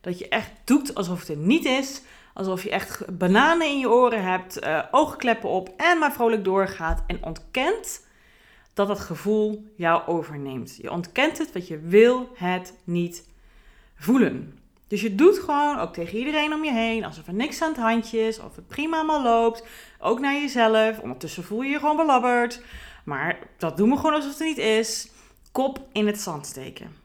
Dat 0.00 0.18
je 0.18 0.28
echt 0.28 0.50
doet 0.64 0.94
alsof 0.94 1.20
het 1.20 1.28
er 1.28 1.36
niet 1.36 1.64
is. 1.64 2.02
Alsof 2.34 2.62
je 2.62 2.70
echt 2.70 3.18
bananen 3.18 3.66
in 3.66 3.78
je 3.78 3.88
oren 3.88 4.22
hebt, 4.22 4.64
uh, 4.64 4.82
oogkleppen 4.90 5.48
op 5.48 5.74
en 5.76 5.98
maar 5.98 6.12
vrolijk 6.12 6.44
doorgaat. 6.44 7.02
En 7.06 7.24
ontkent 7.24 8.06
dat 8.74 8.88
het 8.88 9.00
gevoel 9.00 9.64
jou 9.76 10.06
overneemt. 10.06 10.76
Je 10.76 10.90
ontkent 10.90 11.38
het, 11.38 11.52
want 11.52 11.68
je 11.68 11.78
wil 11.78 12.30
het 12.34 12.74
niet 12.84 13.28
voelen. 13.94 14.59
Dus 14.90 15.00
je 15.00 15.14
doet 15.14 15.38
gewoon, 15.38 15.78
ook 15.78 15.92
tegen 15.92 16.18
iedereen 16.18 16.52
om 16.52 16.64
je 16.64 16.72
heen, 16.72 17.04
alsof 17.04 17.26
er 17.26 17.34
niks 17.34 17.62
aan 17.62 17.68
het 17.68 17.80
handje 17.80 18.18
is, 18.18 18.38
of 18.38 18.56
het 18.56 18.66
prima 18.66 18.96
allemaal 18.96 19.22
loopt. 19.22 19.64
Ook 19.98 20.20
naar 20.20 20.34
jezelf. 20.34 20.98
Ondertussen 20.98 21.44
voel 21.44 21.62
je 21.62 21.70
je 21.70 21.78
gewoon 21.78 21.96
belabberd. 21.96 22.62
Maar 23.04 23.38
dat 23.58 23.76
doen 23.76 23.90
we 23.90 23.96
gewoon 23.96 24.14
alsof 24.14 24.38
het 24.38 24.46
niet 24.46 24.58
is. 24.58 25.10
Kop 25.52 25.88
in 25.92 26.06
het 26.06 26.20
zand 26.20 26.46
steken. 26.46 26.96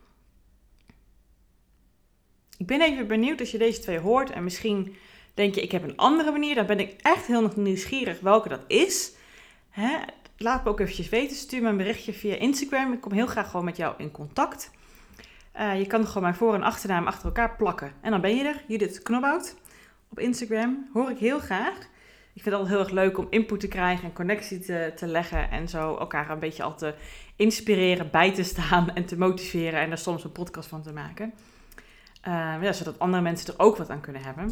Ik 2.58 2.66
ben 2.66 2.82
even 2.82 3.08
benieuwd 3.08 3.40
als 3.40 3.52
je 3.52 3.58
deze 3.58 3.80
twee 3.80 4.00
hoort 4.00 4.30
en 4.30 4.44
misschien 4.44 4.96
denk 5.34 5.56
je, 5.56 5.62
ik 5.62 5.72
heb 5.72 5.84
een 5.84 5.98
andere 5.98 6.32
manier. 6.32 6.56
Dan 6.56 6.66
ben 6.66 6.80
ik 6.80 6.96
echt 7.02 7.26
heel 7.26 7.52
nieuwsgierig 7.56 8.20
welke 8.20 8.50
dat 8.50 8.62
is. 8.68 9.12
Hè? 9.70 9.98
Laat 10.38 10.64
me 10.64 10.70
ook 10.70 10.80
eventjes 10.80 11.10
weten. 11.10 11.36
Stuur 11.36 11.62
me 11.62 11.70
een 11.70 11.78
berichtje 11.78 12.14
via 12.14 12.36
Instagram. 12.36 12.94
Ik 12.94 13.02
kom 13.02 13.12
heel 13.12 13.28
graag 13.28 13.50
gewoon 13.50 13.66
met 13.66 13.78
jou 13.78 13.94
in 13.98 14.12
contact. 14.12 14.72
Uh, 15.60 15.80
je 15.80 15.88
kan 15.88 16.08
gewoon 16.08 16.24
mijn 16.24 16.36
voor- 16.36 16.54
en 16.54 16.64
achternaam 16.64 17.08
achter 17.08 17.26
elkaar 17.26 17.56
plakken. 17.56 17.94
En 18.02 18.12
dan 18.12 18.22
ben 18.22 18.36
je 18.36 18.44
er, 18.44 18.64
Judith 18.68 19.02
Knobhout. 19.02 19.56
Op 20.10 20.20
Instagram 20.20 20.90
hoor 20.94 21.10
ik 21.10 21.18
heel 21.18 21.40
graag. 21.40 21.78
Ik 22.34 22.42
vind 22.42 22.46
het 22.46 22.54
altijd 22.54 22.70
heel 22.70 22.80
erg 22.80 22.90
leuk 22.94 23.18
om 23.18 23.28
input 23.30 23.60
te 23.60 23.68
krijgen 23.68 24.06
en 24.06 24.14
connectie 24.14 24.60
te, 24.60 24.92
te 24.96 25.08
leggen. 25.08 25.52
En 25.52 25.68
zo 25.70 25.98
elkaar 25.98 26.30
een 26.30 26.40
beetje 26.40 26.64
al 26.64 26.76
te 26.76 26.96
inspireren, 27.36 28.12
bij 28.12 28.34
te 28.34 28.44
staan 28.44 28.96
en 28.96 29.06
te 29.06 29.18
motiveren. 29.18 29.80
En 29.80 29.90
daar 29.90 29.98
soms 29.98 30.24
een 30.24 30.32
podcast 30.32 30.70
van 30.70 30.82
te 30.82 30.94
maken. 30.94 31.34
Uh, 32.28 32.56
ja, 32.62 32.74
zodat 32.74 33.00
andere 33.00 33.24
mensen 33.24 33.54
er 33.54 33.60
ook 33.60 33.78
wat 33.78 33.90
aan 33.90 34.02
kunnen 34.02 34.22
hebben. 34.22 34.52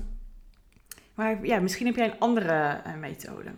Maar 1.16 1.46
ja, 1.46 1.60
misschien 1.60 1.86
heb 1.86 1.96
jij 1.96 2.06
een 2.06 2.20
andere 2.20 2.82
uh, 2.88 2.94
methode. 2.94 3.52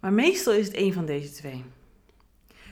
Maar 0.00 0.12
meestal 0.12 0.52
is 0.52 0.66
het 0.66 0.76
een 0.76 0.92
van 0.92 1.06
deze 1.06 1.32
twee. 1.32 1.64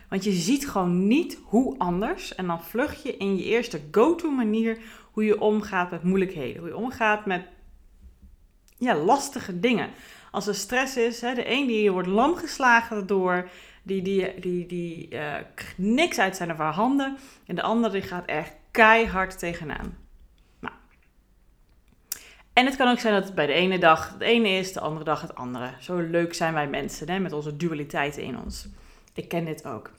Want 0.09 0.25
je 0.25 0.33
ziet 0.33 0.69
gewoon 0.69 1.07
niet 1.07 1.39
hoe 1.45 1.79
anders. 1.79 2.35
En 2.35 2.47
dan 2.47 2.63
vlucht 2.63 3.03
je 3.03 3.17
in 3.17 3.37
je 3.37 3.45
eerste 3.45 3.81
go-to 3.91 4.31
manier 4.31 4.79
hoe 5.13 5.25
je 5.25 5.41
omgaat 5.41 5.91
met 5.91 6.03
moeilijkheden. 6.03 6.61
Hoe 6.61 6.69
je 6.69 6.77
omgaat 6.77 7.27
met 7.27 7.43
ja, 8.79 8.97
lastige 8.97 9.61
dingen. 9.61 9.91
Als 10.31 10.47
er 10.47 10.55
stress 10.55 10.97
is, 10.97 11.21
hè, 11.21 11.35
de 11.35 11.51
een 11.51 11.67
die 11.67 11.93
wordt 11.93 12.09
lam 12.09 12.37
geslagen 12.37 13.07
door, 13.07 13.49
die, 13.83 14.03
die, 14.03 14.41
die, 14.41 14.67
die 14.67 15.09
uh, 15.11 15.35
niks 15.77 16.19
uit 16.19 16.37
zijn 16.37 16.51
of 16.51 16.59
haar 16.59 16.73
handen. 16.73 17.17
En 17.47 17.55
de 17.55 17.63
andere 17.63 17.93
die 17.93 18.03
gaat 18.03 18.27
echt 18.27 18.53
keihard 18.71 19.39
tegenaan. 19.39 19.97
Nou. 20.61 20.75
En 22.53 22.67
het 22.67 22.77
kan 22.77 22.89
ook 22.89 22.99
zijn 22.99 23.15
dat 23.15 23.25
het 23.25 23.35
bij 23.35 23.47
de 23.47 23.53
ene 23.53 23.79
dag 23.79 24.13
het 24.13 24.21
ene 24.21 24.49
is, 24.49 24.73
de 24.73 24.81
andere 24.81 25.05
dag 25.05 25.21
het 25.21 25.35
andere. 25.35 25.71
Zo 25.81 25.97
leuk 25.99 26.35
zijn 26.35 26.55
wij 26.55 26.69
mensen, 26.69 27.11
hè, 27.11 27.19
met 27.19 27.33
onze 27.33 27.57
dualiteiten 27.57 28.23
in 28.23 28.39
ons. 28.39 28.69
Ik 29.19 29.29
ken 29.29 29.45
dit 29.45 29.65
ook. 29.67 29.91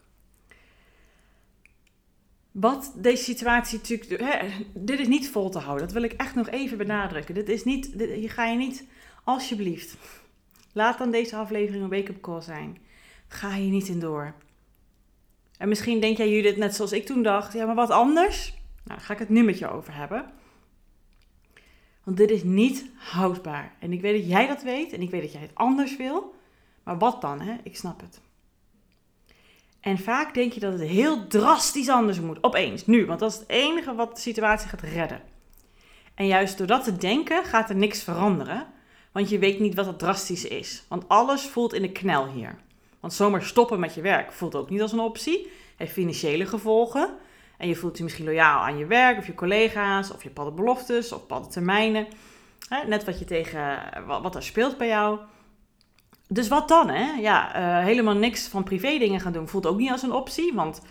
Wat 2.51 2.93
deze 2.95 3.23
situatie 3.23 3.77
natuurlijk. 3.77 4.19
Hè, 4.21 4.47
dit 4.73 4.99
is 4.99 5.07
niet 5.07 5.29
vol 5.29 5.49
te 5.49 5.59
houden. 5.59 5.85
Dat 5.85 5.95
wil 5.95 6.03
ik 6.03 6.13
echt 6.13 6.35
nog 6.35 6.49
even 6.49 6.77
benadrukken. 6.77 7.35
Dit 7.35 7.49
is 7.49 7.63
niet. 7.63 7.97
Dit, 7.97 8.09
hier 8.09 8.29
ga 8.29 8.45
je 8.45 8.57
niet. 8.57 8.87
Alsjeblieft. 9.23 9.97
Laat 10.73 10.97
dan 10.97 11.11
deze 11.11 11.35
aflevering 11.35 11.83
een 11.83 11.89
wake-up 11.89 12.21
call 12.21 12.41
zijn. 12.41 12.77
Ga 13.27 13.55
je 13.55 13.69
niet 13.69 13.87
in 13.87 13.99
door. 13.99 14.33
En 15.57 15.69
misschien 15.69 15.99
denk 15.99 16.17
jij 16.17 16.29
Judith 16.29 16.57
net 16.57 16.75
zoals 16.75 16.91
ik 16.91 17.05
toen 17.05 17.23
dacht. 17.23 17.53
Ja, 17.53 17.65
maar 17.65 17.75
wat 17.75 17.89
anders? 17.89 18.53
Nou, 18.83 18.97
daar 18.97 18.99
ga 18.99 19.13
ik 19.13 19.19
het 19.19 19.29
nu 19.29 19.43
met 19.43 19.59
je 19.59 19.69
over 19.69 19.95
hebben. 19.95 20.31
Want 22.03 22.17
dit 22.17 22.29
is 22.29 22.43
niet 22.43 22.85
houdbaar. 22.95 23.75
En 23.79 23.93
ik 23.93 24.01
weet 24.01 24.21
dat 24.21 24.29
jij 24.29 24.47
dat 24.47 24.63
weet. 24.63 24.93
En 24.93 25.01
ik 25.01 25.09
weet 25.09 25.21
dat 25.21 25.31
jij 25.31 25.41
het 25.41 25.55
anders 25.55 25.97
wil. 25.97 26.35
Maar 26.83 26.97
wat 26.97 27.21
dan? 27.21 27.41
Hè? 27.41 27.55
Ik 27.63 27.77
snap 27.77 28.01
het. 28.01 28.21
En 29.81 29.97
vaak 29.97 30.33
denk 30.33 30.53
je 30.53 30.59
dat 30.59 30.71
het 30.71 30.81
heel 30.81 31.27
drastisch 31.27 31.89
anders 31.89 32.19
moet. 32.19 32.43
Opeens, 32.43 32.85
nu. 32.85 33.05
Want 33.05 33.19
dat 33.19 33.31
is 33.31 33.37
het 33.37 33.49
enige 33.49 33.95
wat 33.95 34.15
de 34.15 34.21
situatie 34.21 34.69
gaat 34.69 34.81
redden. 34.81 35.21
En 36.15 36.27
juist 36.27 36.57
door 36.57 36.67
dat 36.67 36.83
te 36.83 36.97
denken 36.97 37.43
gaat 37.43 37.69
er 37.69 37.75
niks 37.75 38.03
veranderen. 38.03 38.67
Want 39.11 39.29
je 39.29 39.39
weet 39.39 39.59
niet 39.59 39.75
wat 39.75 39.85
het 39.85 39.99
drastisch 39.99 40.45
is. 40.45 40.83
Want 40.87 41.07
alles 41.07 41.45
voelt 41.45 41.73
in 41.73 41.81
de 41.81 41.91
knel 41.91 42.27
hier. 42.27 42.57
Want 42.99 43.13
zomaar 43.13 43.43
stoppen 43.43 43.79
met 43.79 43.93
je 43.93 44.01
werk 44.01 44.31
voelt 44.31 44.55
ook 44.55 44.69
niet 44.69 44.81
als 44.81 44.91
een 44.91 44.99
optie. 44.99 45.51
Heeft 45.77 45.91
financiële 45.91 46.45
gevolgen. 46.45 47.09
En 47.57 47.67
je 47.67 47.75
voelt 47.75 47.97
je 47.97 48.03
misschien 48.03 48.25
loyaal 48.25 48.61
aan 48.61 48.77
je 48.77 48.85
werk 48.85 49.17
of 49.17 49.27
je 49.27 49.35
collega's 49.35 50.11
of 50.11 50.23
je 50.23 50.29
paddenbeloftes 50.29 51.11
of 51.11 51.27
paddentermijnen. 51.27 52.07
Net 52.87 53.03
wat 53.05 53.19
je 53.19 53.25
tegen 53.25 53.79
wat 54.05 54.35
er 54.35 54.43
speelt 54.43 54.77
bij 54.77 54.87
jou. 54.87 55.19
Dus 56.31 56.47
wat 56.47 56.67
dan, 56.67 56.89
hè? 56.89 57.11
Ja, 57.21 57.55
uh, 57.79 57.85
helemaal 57.85 58.15
niks 58.15 58.47
van 58.47 58.63
privé 58.63 58.97
dingen 58.97 59.19
gaan 59.19 59.31
doen 59.31 59.47
voelt 59.47 59.65
ook 59.65 59.77
niet 59.77 59.91
als 59.91 60.01
een 60.01 60.11
optie. 60.11 60.53
Want 60.53 60.81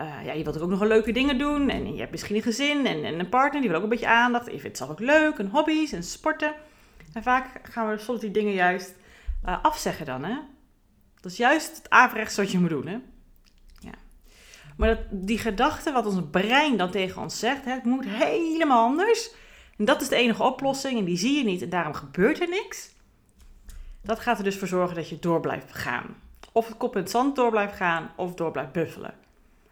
uh, 0.00 0.24
ja, 0.24 0.32
je 0.32 0.44
wilt 0.44 0.60
ook 0.60 0.70
nog 0.70 0.82
leuke 0.82 1.12
dingen 1.12 1.38
doen. 1.38 1.68
En 1.68 1.92
je 1.92 1.98
hebt 1.98 2.10
misschien 2.10 2.36
een 2.36 2.42
gezin 2.42 2.86
en, 2.86 3.04
en, 3.04 3.18
een 3.18 3.28
partner, 3.28 3.60
die 3.60 3.70
wil 3.70 3.78
ook 3.78 3.84
een 3.84 3.90
beetje 3.90 4.08
aandacht. 4.08 4.44
Je 4.44 4.50
vindt 4.50 4.64
het 4.64 4.76
zelf 4.76 4.90
ook 4.90 5.00
leuk, 5.00 5.38
en 5.38 5.48
hobby's 5.48 5.92
en 5.92 6.02
sporten. 6.02 6.54
En 7.12 7.22
vaak 7.22 7.46
gaan 7.62 7.90
we 7.90 7.98
soms 7.98 8.20
die 8.20 8.30
dingen 8.30 8.52
juist 8.52 8.94
uh, 9.46 9.64
afzeggen 9.64 10.06
dan, 10.06 10.24
hè? 10.24 10.36
Dat 11.20 11.32
is 11.32 11.38
juist 11.38 11.76
het 11.76 11.90
averechts 11.90 12.36
wat 12.36 12.50
je 12.50 12.58
moet 12.58 12.68
doen, 12.68 12.86
hè? 12.86 12.98
Ja. 13.78 13.94
Maar 14.76 14.88
dat, 14.88 14.98
die 15.10 15.38
gedachte, 15.38 15.92
wat 15.92 16.06
ons 16.06 16.20
brein 16.30 16.76
dan 16.76 16.90
tegen 16.90 17.22
ons 17.22 17.38
zegt, 17.38 17.64
hè, 17.64 17.72
het 17.72 17.84
moet 17.84 18.04
helemaal 18.08 18.84
anders. 18.84 19.30
En 19.76 19.84
dat 19.84 20.00
is 20.00 20.08
de 20.08 20.16
enige 20.16 20.42
oplossing 20.42 20.98
en 20.98 21.04
die 21.04 21.16
zie 21.16 21.38
je 21.38 21.44
niet 21.44 21.62
en 21.62 21.68
daarom 21.68 21.94
gebeurt 21.94 22.40
er 22.40 22.48
niks. 22.48 22.90
Dat 24.02 24.20
gaat 24.20 24.38
er 24.38 24.44
dus 24.44 24.58
voor 24.58 24.68
zorgen 24.68 24.96
dat 24.96 25.08
je 25.08 25.18
door 25.18 25.40
blijft 25.40 25.72
gaan. 25.72 26.16
Of 26.52 26.68
het 26.68 26.76
kop 26.76 26.96
in 26.96 27.02
het 27.02 27.10
zand 27.10 27.36
door 27.36 27.50
blijft 27.50 27.76
gaan, 27.76 28.10
of 28.16 28.34
door 28.34 28.50
blijft 28.50 28.72
buffelen. 28.72 29.14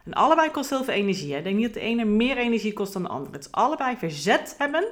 En 0.04 0.14
allebei 0.14 0.50
kost 0.50 0.70
heel 0.70 0.85
veel 0.85 0.94
energie. 0.94 1.35
Hè? 1.35 1.42
Denk 1.42 1.56
niet 1.56 1.64
dat 1.64 1.75
de 1.75 1.80
ene 1.80 2.04
meer 2.04 2.37
energie 2.37 2.73
kost 2.73 2.92
dan 2.92 3.02
de 3.02 3.08
andere. 3.08 3.32
Het 3.32 3.44
is 3.44 3.52
allebei 3.52 3.97
verzet 3.97 4.54
hebben 4.58 4.88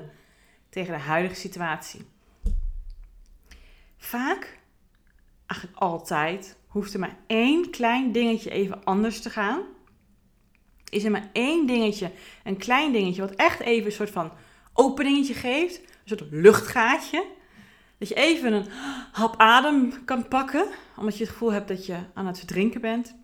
tegen 0.68 0.92
de 0.92 1.00
huidige 1.00 1.34
situatie. 1.34 2.06
Vaak, 3.96 4.58
eigenlijk 5.46 5.80
altijd, 5.80 6.56
hoeft 6.66 6.94
er 6.94 7.00
maar 7.00 7.16
één 7.26 7.70
klein 7.70 8.12
dingetje 8.12 8.50
even 8.50 8.84
anders 8.84 9.20
te 9.20 9.30
gaan. 9.30 9.62
Is 10.88 11.04
er 11.04 11.10
maar 11.10 11.30
één 11.32 11.66
dingetje, 11.66 12.10
een 12.44 12.56
klein 12.56 12.92
dingetje, 12.92 13.20
wat 13.20 13.34
echt 13.34 13.60
even 13.60 13.86
een 13.86 13.92
soort 13.92 14.10
van 14.10 14.32
openingetje 14.72 15.34
geeft. 15.34 15.80
Een 15.80 16.18
soort 16.18 16.30
luchtgaatje. 16.30 17.26
Dat 17.98 18.08
je 18.08 18.14
even 18.14 18.52
een 18.52 18.66
hap 19.12 19.34
adem 19.36 20.04
kan 20.04 20.28
pakken, 20.28 20.66
omdat 20.96 21.16
je 21.16 21.24
het 21.24 21.32
gevoel 21.32 21.52
hebt 21.52 21.68
dat 21.68 21.86
je 21.86 21.96
aan 22.14 22.26
het 22.26 22.38
verdrinken 22.38 22.80
bent. 22.80 23.14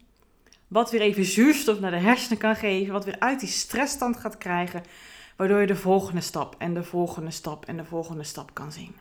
Wat 0.69 0.91
weer 0.91 1.01
even 1.01 1.25
zuurstof 1.25 1.81
naar 1.81 1.91
de 1.91 1.97
hersenen 1.97 2.39
kan 2.39 2.57
geven, 2.57 2.93
wat 2.93 3.05
weer 3.05 3.19
uit 3.19 3.41
die 3.41 3.49
stressstand 3.49 4.17
gaat 4.17 4.39
krijgen, 4.39 4.83
waardoor 5.37 5.61
je 5.61 5.67
de 5.67 5.77
volgende 5.77 6.21
stap 6.21 6.55
en 6.59 6.75
de 6.75 6.83
volgende 6.83 7.31
stap 7.31 7.65
en 7.67 7.77
de 7.77 7.85
volgende 7.85 8.25
stap 8.25 8.55
kan 8.55 8.73
zien. 8.73 8.95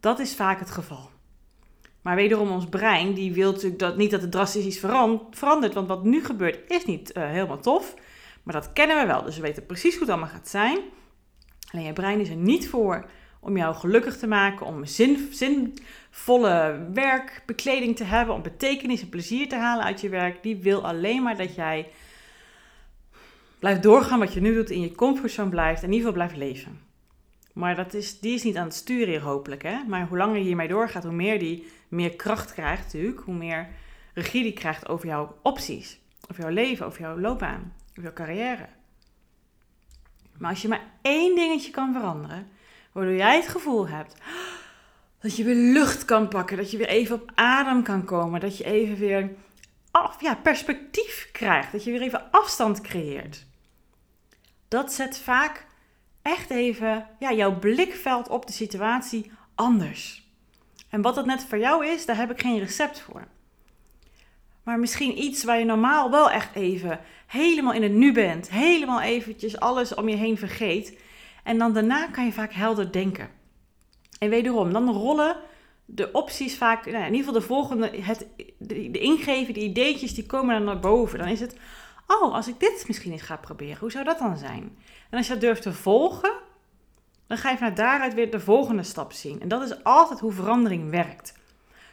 Dat 0.00 0.18
is 0.18 0.34
vaak 0.34 0.58
het 0.58 0.70
geval. 0.70 1.10
Maar 2.02 2.16
wederom 2.16 2.50
ons 2.50 2.66
brein, 2.66 3.14
die 3.14 3.32
wil 3.32 3.52
natuurlijk 3.52 3.80
dat, 3.80 3.96
niet 3.96 4.10
dat 4.10 4.20
het 4.20 4.30
drastisch 4.30 4.64
iets 4.64 4.78
verandert, 5.30 5.74
want 5.74 5.88
wat 5.88 6.04
nu 6.04 6.24
gebeurt 6.24 6.70
is 6.70 6.84
niet 6.84 7.16
uh, 7.16 7.26
helemaal 7.26 7.60
tof. 7.60 7.94
Maar 8.42 8.54
dat 8.54 8.72
kennen 8.72 9.00
we 9.00 9.06
wel, 9.06 9.22
dus 9.22 9.36
we 9.36 9.42
weten 9.42 9.66
precies 9.66 9.92
hoe 9.92 10.00
het 10.00 10.10
allemaal 10.10 10.28
gaat 10.28 10.48
zijn. 10.48 10.78
Alleen 11.72 11.84
je 11.84 11.92
brein 11.92 12.20
is 12.20 12.28
er 12.28 12.36
niet 12.36 12.68
voor 12.68 13.10
om 13.40 13.56
jou 13.56 13.74
gelukkig 13.74 14.16
te 14.16 14.26
maken, 14.26 14.66
om 14.66 14.84
zin, 14.84 15.28
zinvolle 15.32 16.88
werkbekleding 16.92 17.96
te 17.96 18.04
hebben, 18.04 18.34
om 18.34 18.42
betekenis 18.42 19.00
en 19.00 19.08
plezier 19.08 19.48
te 19.48 19.56
halen 19.56 19.84
uit 19.84 20.00
je 20.00 20.08
werk. 20.08 20.42
Die 20.42 20.56
wil 20.56 20.86
alleen 20.86 21.22
maar 21.22 21.36
dat 21.36 21.54
jij 21.54 21.90
blijft 23.58 23.82
doorgaan 23.82 24.18
wat 24.18 24.32
je 24.32 24.40
nu 24.40 24.54
doet, 24.54 24.70
in 24.70 24.80
je 24.80 24.94
comfortzone 24.94 25.50
blijft 25.50 25.82
en 25.82 25.88
in 25.88 25.92
ieder 25.92 26.08
geval 26.08 26.26
blijft 26.26 26.44
leven. 26.44 26.80
Maar 27.52 27.76
dat 27.76 27.94
is, 27.94 28.20
die 28.20 28.34
is 28.34 28.42
niet 28.42 28.56
aan 28.56 28.64
het 28.64 28.74
sturen 28.74 29.08
hier 29.08 29.22
hopelijk. 29.22 29.62
Hè? 29.62 29.84
Maar 29.86 30.06
hoe 30.06 30.18
langer 30.18 30.36
je 30.36 30.44
hiermee 30.44 30.68
doorgaat, 30.68 31.02
hoe 31.02 31.12
meer 31.12 31.38
die 31.38 31.66
meer 31.88 32.16
kracht 32.16 32.52
krijgt 32.52 32.82
natuurlijk. 32.82 33.20
Hoe 33.20 33.34
meer 33.34 33.68
regie 34.14 34.42
die 34.42 34.52
krijgt 34.52 34.88
over 34.88 35.06
jouw 35.06 35.36
opties. 35.42 35.98
Over 36.30 36.42
jouw 36.42 36.52
leven, 36.52 36.86
over 36.86 37.00
jouw 37.00 37.18
loopbaan, 37.18 37.74
over 37.90 38.02
jouw 38.02 38.12
carrière. 38.12 38.66
Maar 40.38 40.50
als 40.50 40.62
je 40.62 40.68
maar 40.68 40.86
één 41.02 41.34
dingetje 41.34 41.70
kan 41.70 41.92
veranderen, 41.92 42.48
Waardoor 42.98 43.16
jij 43.16 43.36
het 43.36 43.48
gevoel 43.48 43.88
hebt 43.88 44.14
dat 45.20 45.36
je 45.36 45.44
weer 45.44 45.54
lucht 45.54 46.04
kan 46.04 46.28
pakken. 46.28 46.56
Dat 46.56 46.70
je 46.70 46.76
weer 46.76 46.88
even 46.88 47.22
op 47.22 47.30
adem 47.34 47.82
kan 47.82 48.04
komen. 48.04 48.40
Dat 48.40 48.58
je 48.58 48.64
even 48.64 48.96
weer 48.96 49.30
ja, 50.18 50.34
perspectief 50.34 51.28
krijgt. 51.32 51.72
Dat 51.72 51.84
je 51.84 51.90
weer 51.90 52.02
even 52.02 52.30
afstand 52.30 52.80
creëert. 52.80 53.46
Dat 54.68 54.92
zet 54.92 55.18
vaak 55.18 55.66
echt 56.22 56.50
even 56.50 57.06
ja, 57.18 57.32
jouw 57.32 57.58
blikveld 57.58 58.28
op 58.28 58.46
de 58.46 58.52
situatie 58.52 59.32
anders. 59.54 60.26
En 60.90 61.02
wat 61.02 61.14
dat 61.14 61.26
net 61.26 61.44
voor 61.44 61.58
jou 61.58 61.86
is, 61.86 62.06
daar 62.06 62.16
heb 62.16 62.30
ik 62.30 62.40
geen 62.40 62.58
recept 62.58 63.00
voor. 63.00 63.26
Maar 64.62 64.78
misschien 64.78 65.22
iets 65.22 65.44
waar 65.44 65.58
je 65.58 65.64
normaal 65.64 66.10
wel 66.10 66.30
echt 66.30 66.54
even 66.54 67.00
helemaal 67.26 67.72
in 67.72 67.82
het 67.82 67.92
nu 67.92 68.12
bent. 68.12 68.50
Helemaal 68.50 69.00
eventjes 69.00 69.60
alles 69.60 69.94
om 69.94 70.08
je 70.08 70.16
heen 70.16 70.38
vergeet. 70.38 70.98
En 71.42 71.58
dan 71.58 71.72
daarna 71.72 72.06
kan 72.06 72.24
je 72.24 72.32
vaak 72.32 72.52
helder 72.52 72.92
denken. 72.92 73.28
En 74.18 74.30
wederom, 74.30 74.72
dan 74.72 74.90
rollen 74.90 75.36
de 75.84 76.12
opties 76.12 76.56
vaak, 76.56 76.86
nou, 76.86 77.04
in 77.04 77.14
ieder 77.14 77.18
geval 77.18 77.40
de 77.40 77.46
volgende, 77.46 77.90
het, 78.00 78.26
de, 78.58 78.90
de 78.90 78.98
ingeven, 78.98 79.54
de 79.54 79.60
ideetjes, 79.60 80.14
die 80.14 80.26
komen 80.26 80.54
dan 80.54 80.64
naar 80.64 80.80
boven. 80.80 81.18
Dan 81.18 81.28
is 81.28 81.40
het, 81.40 81.56
oh, 82.06 82.34
als 82.34 82.48
ik 82.48 82.60
dit 82.60 82.84
misschien 82.86 83.12
eens 83.12 83.22
ga 83.22 83.36
proberen, 83.36 83.78
hoe 83.78 83.90
zou 83.90 84.04
dat 84.04 84.18
dan 84.18 84.36
zijn? 84.36 84.76
En 85.10 85.18
als 85.18 85.26
je 85.26 85.32
dat 85.32 85.42
durft 85.42 85.62
te 85.62 85.72
volgen, 85.72 86.32
dan 87.26 87.38
ga 87.38 87.50
je 87.50 87.56
vanuit 87.56 87.76
daaruit 87.76 88.14
weer 88.14 88.30
de 88.30 88.40
volgende 88.40 88.82
stap 88.82 89.12
zien. 89.12 89.40
En 89.40 89.48
dat 89.48 89.62
is 89.62 89.84
altijd 89.84 90.20
hoe 90.20 90.32
verandering 90.32 90.90
werkt. 90.90 91.34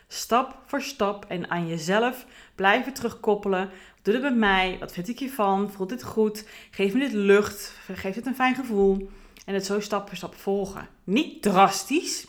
Stap 0.08 0.60
voor 0.66 0.82
stap 0.82 1.26
en 1.28 1.50
aan 1.50 1.68
jezelf 1.68 2.26
blijven 2.56 2.94
terugkoppelen. 2.94 3.70
Doe 4.02 4.14
het 4.14 4.24
bij 4.24 4.34
mij? 4.34 4.78
Wat 4.80 4.92
vind 4.92 5.08
ik 5.08 5.20
hiervan? 5.20 5.72
Voelt 5.72 5.90
dit 5.90 6.04
goed? 6.04 6.48
Geef 6.72 6.94
me 6.94 7.00
dit 7.00 7.14
lucht? 7.14 7.78
Geeft 7.94 8.16
het 8.16 8.26
een 8.26 8.36
fijn 8.36 8.56
gevoel? 8.56 9.10
En 9.46 9.54
het 9.54 9.66
zo 9.66 9.80
stap 9.80 10.08
voor 10.08 10.18
stap 10.18 10.36
volgen. 10.36 10.88
Niet 11.04 11.42
drastisch, 11.42 12.28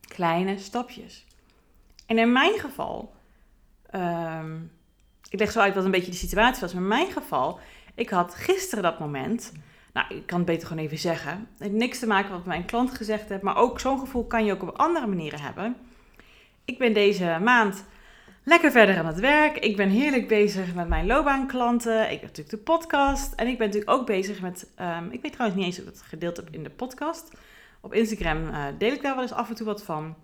kleine 0.00 0.58
stapjes. 0.58 1.24
En 2.06 2.18
in 2.18 2.32
mijn 2.32 2.58
geval, 2.58 3.14
ehm, 3.90 4.56
ik 5.30 5.38
leg 5.38 5.52
zo 5.52 5.60
uit 5.60 5.74
wat 5.74 5.84
een 5.84 5.90
beetje 5.90 6.10
de 6.10 6.16
situatie 6.16 6.60
was. 6.60 6.72
Maar 6.72 6.82
in 6.82 6.88
mijn 6.88 7.12
geval, 7.12 7.58
ik 7.94 8.10
had 8.10 8.34
gisteren 8.34 8.82
dat 8.82 8.98
moment. 8.98 9.52
Nou, 9.92 10.14
ik 10.14 10.26
kan 10.26 10.38
het 10.38 10.46
beter 10.46 10.68
gewoon 10.68 10.84
even 10.84 10.98
zeggen. 10.98 11.30
Het 11.30 11.58
heeft 11.58 11.72
niks 11.72 11.98
te 11.98 12.06
maken 12.06 12.28
met 12.28 12.38
wat 12.38 12.46
mijn 12.46 12.64
klant 12.64 12.94
gezegd 12.94 13.28
heeft. 13.28 13.42
Maar 13.42 13.56
ook 13.56 13.80
zo'n 13.80 13.98
gevoel 13.98 14.24
kan 14.24 14.44
je 14.44 14.52
ook 14.52 14.62
op 14.62 14.76
andere 14.78 15.06
manieren 15.06 15.40
hebben. 15.40 15.76
Ik 16.64 16.78
ben 16.78 16.92
deze 16.92 17.38
maand 17.42 17.84
lekker 18.46 18.70
verder 18.70 18.98
aan 18.98 19.06
het 19.06 19.20
werk. 19.20 19.58
Ik 19.58 19.76
ben 19.76 19.88
heerlijk 19.88 20.28
bezig 20.28 20.74
met 20.74 20.88
mijn 20.88 21.06
loopbaanklanten. 21.06 22.02
Ik 22.02 22.10
heb 22.10 22.22
natuurlijk 22.22 22.50
de 22.50 22.72
podcast. 22.72 23.34
En 23.34 23.46
ik 23.46 23.58
ben 23.58 23.66
natuurlijk 23.66 23.92
ook 23.92 24.06
bezig 24.06 24.40
met. 24.40 24.70
Um, 24.80 25.10
ik 25.10 25.22
weet 25.22 25.32
trouwens 25.32 25.60
niet 25.60 25.66
eens 25.66 25.78
of 25.78 25.84
ik 25.84 25.92
het 25.92 26.02
gedeeld 26.02 26.36
heb 26.36 26.48
in 26.50 26.62
de 26.62 26.70
podcast. 26.70 27.30
Op 27.80 27.94
Instagram 27.94 28.48
uh, 28.48 28.64
deel 28.78 28.92
ik 28.92 29.02
daar 29.02 29.14
wel 29.14 29.22
eens 29.22 29.32
af 29.32 29.48
en 29.48 29.54
toe 29.54 29.66
wat 29.66 29.84
van. 29.84 30.14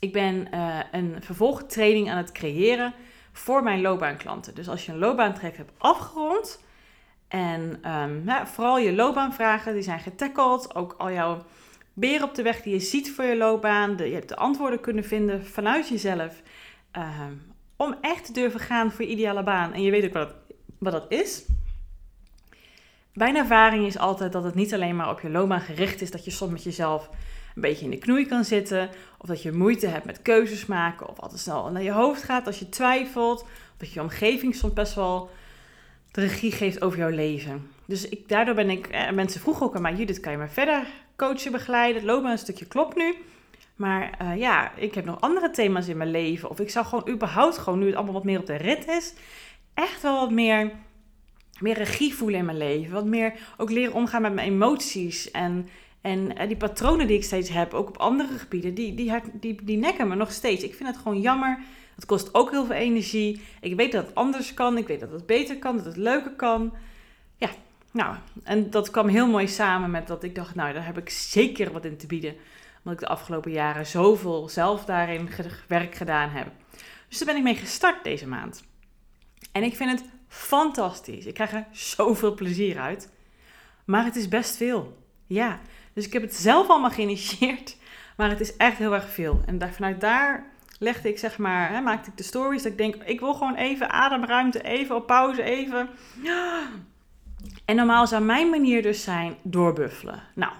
Ik 0.00 0.12
ben 0.12 0.48
uh, 0.54 0.78
een 0.92 1.16
vervolgtraining 1.20 2.10
aan 2.10 2.16
het 2.16 2.32
creëren 2.32 2.94
voor 3.32 3.62
mijn 3.62 3.80
loopbaanklanten. 3.80 4.54
Dus 4.54 4.68
als 4.68 4.86
je 4.86 4.92
een 4.92 4.98
loopbaantraject 4.98 5.56
hebt 5.56 5.72
afgerond 5.78 6.64
en 7.28 7.90
um, 7.90 8.22
ja, 8.26 8.46
vooral 8.46 8.78
je 8.78 8.92
loopbaanvragen, 8.92 9.72
die 9.72 9.82
zijn 9.82 10.00
getackled, 10.00 10.74
ook 10.74 10.94
al 10.98 11.12
jouw 11.12 11.44
beren 11.92 12.28
op 12.28 12.34
de 12.34 12.42
weg 12.42 12.62
die 12.62 12.72
je 12.72 12.80
ziet 12.80 13.12
voor 13.12 13.24
je 13.24 13.36
loopbaan, 13.36 13.96
je 13.96 14.04
hebt 14.04 14.28
de 14.28 14.36
antwoorden 14.36 14.80
kunnen 14.80 15.04
vinden 15.04 15.46
vanuit 15.46 15.88
jezelf, 15.88 16.42
um, 16.96 17.42
om 17.76 17.94
echt 18.00 18.24
te 18.24 18.32
durven 18.32 18.60
gaan 18.60 18.92
voor 18.92 19.04
je 19.04 19.10
ideale 19.10 19.42
baan. 19.42 19.72
En 19.72 19.82
je 19.82 19.90
weet 19.90 20.04
ook 20.04 20.12
wat 20.12 20.28
dat, 20.28 20.56
wat 20.78 20.92
dat 20.92 21.06
is. 21.08 21.44
Mijn 23.12 23.36
ervaring 23.36 23.86
is 23.86 23.98
altijd 23.98 24.32
dat 24.32 24.44
het 24.44 24.54
niet 24.54 24.74
alleen 24.74 24.96
maar 24.96 25.10
op 25.10 25.20
je 25.20 25.30
loopbaan 25.30 25.60
gericht 25.60 26.00
is, 26.00 26.10
dat 26.10 26.24
je 26.24 26.30
soms 26.30 26.52
met 26.52 26.62
jezelf 26.62 27.10
een 27.54 27.62
beetje 27.62 27.84
in 27.84 27.90
de 27.90 27.98
knoei 27.98 28.26
kan 28.26 28.44
zitten, 28.44 28.90
of 29.18 29.28
dat 29.28 29.42
je 29.42 29.52
moeite 29.52 29.86
hebt 29.86 30.04
met 30.04 30.22
keuzes 30.22 30.66
maken, 30.66 31.08
of 31.08 31.20
altijd 31.20 31.40
snel 31.40 31.70
naar 31.70 31.82
je 31.82 31.90
hoofd 31.90 32.22
gaat 32.22 32.46
als 32.46 32.58
je 32.58 32.68
twijfelt, 32.68 33.42
of 33.42 33.48
dat 33.76 33.92
je 33.92 34.00
omgeving 34.00 34.54
soms 34.54 34.72
best 34.72 34.94
wel 34.94 35.30
de 36.10 36.20
regie 36.20 36.52
geeft 36.52 36.82
over 36.82 36.98
jouw 36.98 37.08
leven. 37.08 37.70
Dus 37.86 38.08
ik, 38.08 38.28
daardoor 38.28 38.54
ben 38.54 38.70
ik, 38.70 38.86
eh, 38.86 39.10
mensen 39.10 39.40
vroegen 39.40 39.66
ook 39.66 39.74
aan 39.76 39.82
mij, 39.82 39.94
Judith, 39.94 40.20
kan 40.20 40.32
je 40.32 40.38
me 40.38 40.48
verder 40.48 40.86
coachen, 41.16 41.52
begeleiden? 41.52 42.02
Het 42.02 42.10
loopbaan 42.10 42.30
een 42.30 42.38
stukje 42.38 42.66
klopt 42.66 42.96
nu. 42.96 43.14
Maar 43.76 44.18
uh, 44.22 44.36
ja, 44.36 44.72
ik 44.76 44.94
heb 44.94 45.04
nog 45.04 45.20
andere 45.20 45.50
thema's 45.50 45.88
in 45.88 45.96
mijn 45.96 46.10
leven. 46.10 46.50
Of 46.50 46.60
ik 46.60 46.70
zou 46.70 46.86
gewoon 46.86 47.08
überhaupt, 47.08 47.58
gewoon 47.58 47.78
nu 47.78 47.86
het 47.86 47.94
allemaal 47.94 48.14
wat 48.14 48.24
meer 48.24 48.38
op 48.38 48.46
de 48.46 48.56
rit 48.56 48.88
is, 48.88 49.14
echt 49.74 50.02
wel 50.02 50.20
wat 50.20 50.30
meer, 50.30 50.72
meer 51.60 51.74
regie 51.74 52.14
voelen 52.14 52.38
in 52.38 52.44
mijn 52.44 52.58
leven. 52.58 52.92
Wat 52.92 53.04
meer 53.04 53.32
ook 53.56 53.70
leren 53.70 53.94
omgaan 53.94 54.22
met 54.22 54.34
mijn 54.34 54.48
emoties. 54.48 55.30
En, 55.30 55.68
en 56.00 56.18
uh, 56.40 56.46
die 56.46 56.56
patronen 56.56 57.06
die 57.06 57.16
ik 57.16 57.24
steeds 57.24 57.48
heb, 57.48 57.74
ook 57.74 57.88
op 57.88 57.98
andere 57.98 58.38
gebieden, 58.38 58.74
die, 58.74 58.94
die, 58.94 59.12
die, 59.32 59.64
die 59.64 59.76
nekken 59.76 60.08
me 60.08 60.14
nog 60.14 60.32
steeds. 60.32 60.64
Ik 60.64 60.74
vind 60.74 60.88
het 60.88 60.98
gewoon 60.98 61.20
jammer. 61.20 61.58
Het 61.94 62.06
kost 62.06 62.34
ook 62.34 62.50
heel 62.50 62.66
veel 62.66 62.74
energie. 62.74 63.40
Ik 63.60 63.76
weet 63.76 63.92
dat 63.92 64.06
het 64.06 64.14
anders 64.14 64.54
kan. 64.54 64.78
Ik 64.78 64.86
weet 64.86 65.00
dat 65.00 65.10
het 65.10 65.26
beter 65.26 65.58
kan, 65.58 65.76
dat 65.76 65.84
het 65.84 65.96
leuker 65.96 66.32
kan. 66.32 66.72
Ja, 67.36 67.48
nou, 67.90 68.16
en 68.42 68.70
dat 68.70 68.90
kwam 68.90 69.08
heel 69.08 69.26
mooi 69.26 69.48
samen 69.48 69.90
met 69.90 70.06
dat 70.06 70.22
ik 70.22 70.34
dacht, 70.34 70.54
nou, 70.54 70.72
daar 70.72 70.86
heb 70.86 70.98
ik 70.98 71.10
zeker 71.10 71.72
wat 71.72 71.84
in 71.84 71.96
te 71.96 72.06
bieden 72.06 72.34
omdat 72.84 73.02
ik 73.02 73.08
de 73.08 73.14
afgelopen 73.14 73.50
jaren 73.50 73.86
zoveel 73.86 74.48
zelf 74.48 74.84
daarin 74.84 75.28
werk 75.68 75.94
gedaan 75.94 76.30
heb. 76.30 76.46
Dus 77.08 77.18
daar 77.18 77.26
ben 77.26 77.36
ik 77.36 77.42
mee 77.42 77.54
gestart 77.56 78.04
deze 78.04 78.28
maand. 78.28 78.64
En 79.52 79.62
ik 79.62 79.76
vind 79.76 79.90
het 79.90 80.04
fantastisch. 80.28 81.26
Ik 81.26 81.34
krijg 81.34 81.52
er 81.52 81.66
zoveel 81.70 82.34
plezier 82.34 82.78
uit. 82.78 83.12
Maar 83.84 84.04
het 84.04 84.16
is 84.16 84.28
best 84.28 84.56
veel. 84.56 84.96
Ja, 85.26 85.60
dus 85.92 86.06
ik 86.06 86.12
heb 86.12 86.22
het 86.22 86.34
zelf 86.34 86.68
allemaal 86.68 86.90
geïnitieerd. 86.90 87.76
Maar 88.16 88.30
het 88.30 88.40
is 88.40 88.56
echt 88.56 88.76
heel 88.76 88.94
erg 88.94 89.10
veel. 89.10 89.42
En 89.46 89.58
daar, 89.58 89.72
vanuit 89.72 90.00
daar 90.00 90.46
legde 90.78 91.08
ik 91.08 91.18
zeg 91.18 91.38
maar, 91.38 91.70
hè, 91.70 91.80
maakte 91.80 92.10
ik 92.10 92.16
de 92.16 92.22
stories. 92.22 92.62
Dat 92.62 92.72
ik 92.72 92.78
denk, 92.78 92.94
ik 92.94 93.20
wil 93.20 93.34
gewoon 93.34 93.54
even 93.54 93.90
ademruimte, 93.90 94.62
even 94.62 94.96
op 94.96 95.06
pauze, 95.06 95.42
even. 95.42 95.88
En 97.64 97.76
normaal 97.76 98.06
zou 98.06 98.22
mijn 98.22 98.50
manier 98.50 98.82
dus 98.82 99.02
zijn 99.02 99.36
doorbuffelen. 99.42 100.22
Nou, 100.34 100.52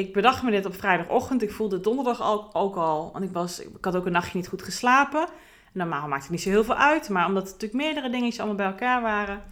ik 0.00 0.12
bedacht 0.12 0.42
me 0.42 0.50
dit 0.50 0.66
op 0.66 0.74
vrijdagochtend. 0.74 1.42
Ik 1.42 1.52
voelde 1.52 1.80
donderdag 1.80 2.22
ook, 2.22 2.48
ook 2.52 2.76
al. 2.76 3.10
Want 3.12 3.24
ik, 3.24 3.32
was, 3.32 3.60
ik 3.60 3.84
had 3.84 3.96
ook 3.96 4.06
een 4.06 4.12
nachtje 4.12 4.36
niet 4.36 4.48
goed 4.48 4.62
geslapen. 4.62 5.28
normaal 5.72 6.08
maakt 6.08 6.22
het 6.22 6.30
niet 6.30 6.40
zo 6.40 6.48
heel 6.48 6.64
veel 6.64 6.74
uit. 6.74 7.08
Maar 7.08 7.26
omdat 7.26 7.46
er 7.46 7.52
natuurlijk 7.52 7.82
meerdere 7.82 8.10
dingetjes 8.10 8.38
allemaal 8.38 8.56
bij 8.56 8.66
elkaar 8.66 9.02
waren. 9.02 9.42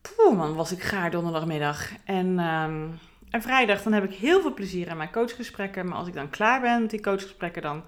Poeh, 0.00 0.36
man, 0.36 0.54
was 0.54 0.72
ik 0.72 0.82
gaar 0.82 1.10
donderdagmiddag. 1.10 1.90
En, 2.04 2.38
ehm, 2.38 2.86
en 3.30 3.42
vrijdag, 3.42 3.82
dan 3.82 3.92
heb 3.92 4.04
ik 4.04 4.14
heel 4.14 4.40
veel 4.40 4.54
plezier 4.54 4.90
aan 4.90 4.96
mijn 4.96 5.12
coachgesprekken. 5.12 5.86
Maar 5.88 5.98
als 5.98 6.08
ik 6.08 6.14
dan 6.14 6.30
klaar 6.30 6.60
ben 6.60 6.80
met 6.80 6.90
die 6.90 7.02
coachgesprekken, 7.02 7.62
dan 7.62 7.82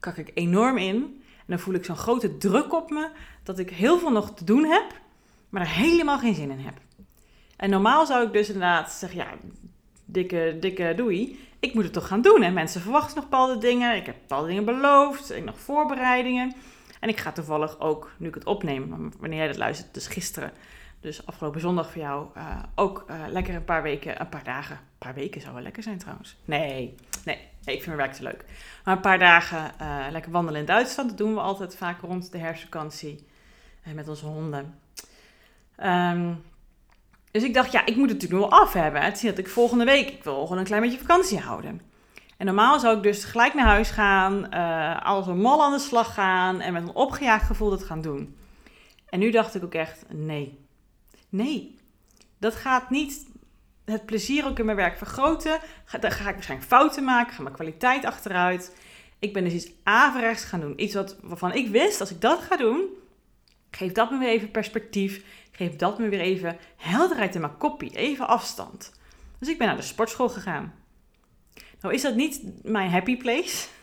kak 0.00 0.16
ik 0.16 0.30
enorm 0.34 0.78
in. 0.78 0.96
En 1.36 1.46
dan 1.46 1.58
voel 1.58 1.74
ik 1.74 1.84
zo'n 1.84 1.96
grote 1.96 2.36
druk 2.36 2.74
op 2.74 2.90
me. 2.90 3.08
Dat 3.42 3.58
ik 3.58 3.70
heel 3.70 3.98
veel 3.98 4.12
nog 4.12 4.34
te 4.34 4.44
doen 4.44 4.64
heb. 4.64 4.86
Maar 5.48 5.62
er 5.62 5.68
helemaal 5.68 6.18
geen 6.18 6.34
zin 6.34 6.50
in 6.50 6.58
heb. 6.58 6.74
En 7.56 7.70
normaal 7.70 8.06
zou 8.06 8.26
ik 8.26 8.32
dus 8.32 8.46
inderdaad 8.46 8.92
zeggen, 8.92 9.18
ja, 9.18 9.26
dikke, 10.06 10.56
dikke 10.60 10.92
doei. 10.96 11.44
Ik 11.60 11.74
moet 11.74 11.84
het 11.84 11.92
toch 11.92 12.06
gaan 12.06 12.22
doen. 12.22 12.42
En 12.42 12.52
mensen 12.52 12.80
verwachten 12.80 13.14
nog 13.14 13.24
bepaalde 13.24 13.58
dingen. 13.58 13.96
Ik 13.96 14.06
heb 14.06 14.16
bepaalde 14.20 14.48
dingen 14.48 14.64
beloofd. 14.64 15.30
Ik 15.30 15.36
heb 15.36 15.44
nog 15.44 15.58
voorbereidingen. 15.58 16.54
En 17.00 17.08
ik 17.08 17.20
ga 17.20 17.32
toevallig 17.32 17.80
ook, 17.80 18.10
nu 18.16 18.28
ik 18.28 18.34
het 18.34 18.44
opneem, 18.44 19.12
wanneer 19.18 19.38
jij 19.38 19.46
dat 19.46 19.56
luistert, 19.56 19.94
dus 19.94 20.06
gisteren, 20.06 20.52
dus 21.00 21.26
afgelopen 21.26 21.60
zondag 21.60 21.90
voor 21.90 22.02
jou, 22.02 22.26
uh, 22.36 22.62
ook 22.74 23.04
uh, 23.10 23.16
lekker 23.28 23.54
een 23.54 23.64
paar 23.64 23.82
weken, 23.82 24.20
een 24.20 24.28
paar 24.28 24.44
dagen. 24.44 24.76
Een 24.76 24.98
paar 24.98 25.14
weken 25.14 25.40
zou 25.40 25.54
wel 25.54 25.62
lekker 25.62 25.82
zijn 25.82 25.98
trouwens. 25.98 26.36
Nee, 26.44 26.94
nee, 27.24 27.36
ik 27.64 27.82
vind 27.82 27.86
mijn 27.86 27.96
werk 27.96 28.12
te 28.12 28.22
leuk. 28.22 28.44
Maar 28.84 28.94
een 28.94 29.00
paar 29.00 29.18
dagen 29.18 29.72
uh, 29.80 30.06
lekker 30.10 30.32
wandelen 30.32 30.60
in 30.60 30.66
Duitsland. 30.66 31.08
Dat 31.08 31.18
doen 31.18 31.34
we 31.34 31.40
altijd 31.40 31.76
vaak 31.76 32.00
rond 32.00 32.32
de 32.32 32.38
herfstvakantie 32.38 33.26
met 33.94 34.08
onze 34.08 34.26
honden. 34.26 34.74
Um, 35.84 36.42
dus 37.36 37.44
ik 37.44 37.54
dacht, 37.54 37.72
ja, 37.72 37.86
ik 37.86 37.96
moet 37.96 38.10
het 38.10 38.20
natuurlijk 38.22 38.50
wel 38.50 38.60
af 38.60 38.72
hebben. 38.72 39.02
Het 39.02 39.18
zie 39.18 39.30
dat 39.30 39.38
ik 39.38 39.48
volgende 39.48 39.84
week, 39.84 40.08
ik 40.10 40.24
wil 40.24 40.42
gewoon 40.42 40.58
een 40.58 40.64
klein 40.64 40.82
beetje 40.82 40.98
vakantie 40.98 41.38
houden. 41.38 41.80
En 42.36 42.46
normaal 42.46 42.80
zou 42.80 42.96
ik 42.96 43.02
dus 43.02 43.24
gelijk 43.24 43.54
naar 43.54 43.66
huis 43.66 43.90
gaan, 43.90 44.50
alles 45.02 45.26
een 45.26 45.40
mal 45.40 45.62
aan 45.62 45.72
de 45.72 45.78
slag 45.78 46.14
gaan 46.14 46.60
en 46.60 46.72
met 46.72 46.82
een 46.82 46.94
opgejaagd 46.94 47.46
gevoel 47.46 47.70
dat 47.70 47.84
gaan 47.84 48.00
doen. 48.00 48.36
En 49.08 49.18
nu 49.18 49.30
dacht 49.30 49.54
ik 49.54 49.64
ook 49.64 49.74
echt, 49.74 50.04
nee, 50.08 50.58
nee, 51.28 51.76
dat 52.38 52.54
gaat 52.54 52.90
niet 52.90 53.26
het 53.84 54.06
plezier 54.06 54.46
ook 54.46 54.58
in 54.58 54.64
mijn 54.64 54.76
werk 54.76 54.98
vergroten. 54.98 55.58
Dan 56.00 56.10
ga 56.10 56.28
ik 56.28 56.34
waarschijnlijk 56.34 56.70
fouten 56.70 57.04
maken, 57.04 57.34
ga 57.34 57.42
mijn 57.42 57.54
kwaliteit 57.54 58.04
achteruit. 58.04 58.76
Ik 59.18 59.32
ben 59.32 59.44
dus 59.44 59.52
iets 59.52 59.70
averechts 59.82 60.44
gaan 60.44 60.60
doen. 60.60 60.82
Iets 60.82 60.94
wat, 60.94 61.16
waarvan 61.22 61.52
ik 61.52 61.68
wist, 61.68 62.00
als 62.00 62.10
ik 62.10 62.20
dat 62.20 62.40
ga 62.40 62.56
doen, 62.56 62.84
geeft 63.70 63.94
dat 63.94 64.10
me 64.10 64.18
weer 64.18 64.28
even 64.28 64.50
perspectief 64.50 65.24
geef 65.56 65.76
dat 65.76 65.98
me 65.98 66.08
weer 66.08 66.20
even 66.20 66.56
helderheid 66.76 67.34
in 67.34 67.40
mijn 67.40 67.56
koppie, 67.56 67.96
even 67.96 68.28
afstand. 68.28 68.92
Dus 69.38 69.48
ik 69.48 69.58
ben 69.58 69.66
naar 69.66 69.76
de 69.76 69.82
sportschool 69.82 70.28
gegaan. 70.28 70.74
Nou 71.80 71.94
is 71.94 72.02
dat 72.02 72.14
niet 72.14 72.42
mijn 72.62 72.90
happy 72.90 73.16
place. 73.16 73.66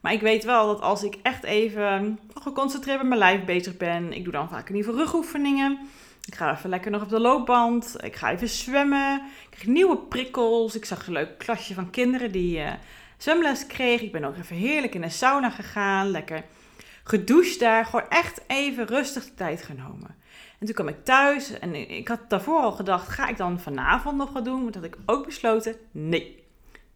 Maar 0.00 0.12
ik 0.12 0.20
weet 0.20 0.44
wel 0.44 0.66
dat 0.66 0.80
als 0.80 1.02
ik 1.02 1.18
echt 1.22 1.44
even 1.44 2.18
geconcentreerd 2.34 2.98
met 2.98 3.06
mijn 3.06 3.20
lijf 3.20 3.44
bezig 3.44 3.76
ben, 3.76 4.12
ik 4.12 4.24
doe 4.24 4.32
dan 4.32 4.48
vaak 4.48 4.68
in 4.68 4.74
ieder 4.74 4.90
geval 4.90 5.06
rugoefeningen. 5.06 5.78
Ik 6.24 6.34
ga 6.34 6.56
even 6.56 6.70
lekker 6.70 6.90
nog 6.90 7.02
op 7.02 7.08
de 7.08 7.20
loopband. 7.20 7.96
Ik 8.00 8.16
ga 8.16 8.30
even 8.30 8.48
zwemmen. 8.48 9.16
Ik 9.16 9.50
krijg 9.50 9.66
nieuwe 9.66 9.96
prikkels. 9.96 10.76
Ik 10.76 10.84
zag 10.84 11.06
een 11.06 11.12
leuk 11.12 11.38
klasje 11.38 11.74
van 11.74 11.90
kinderen 11.90 12.32
die 12.32 12.58
uh, 12.58 12.72
zwemles 13.16 13.66
kregen. 13.66 14.06
Ik 14.06 14.12
ben 14.12 14.24
ook 14.24 14.36
even 14.36 14.56
heerlijk 14.56 14.94
in 14.94 15.00
de 15.00 15.08
sauna 15.08 15.50
gegaan. 15.50 16.10
Lekker 16.10 16.44
gedoucht 17.04 17.60
daar. 17.60 17.84
Gewoon 17.84 18.08
echt 18.08 18.40
even 18.46 18.86
rustig 18.86 19.24
de 19.24 19.34
tijd 19.34 19.62
genomen. 19.62 20.16
En 20.58 20.66
toen 20.66 20.74
kwam 20.74 20.88
ik 20.88 21.04
thuis 21.04 21.58
en 21.58 21.90
ik 21.90 22.08
had 22.08 22.20
daarvoor 22.28 22.60
al 22.60 22.72
gedacht, 22.72 23.08
ga 23.08 23.28
ik 23.28 23.36
dan 23.36 23.60
vanavond 23.60 24.16
nog 24.16 24.32
wat 24.32 24.44
doen? 24.44 24.70
Toen 24.70 24.82
had 24.82 24.92
ik 24.92 24.98
ook 25.06 25.24
besloten, 25.24 25.76
nee, 25.90 26.44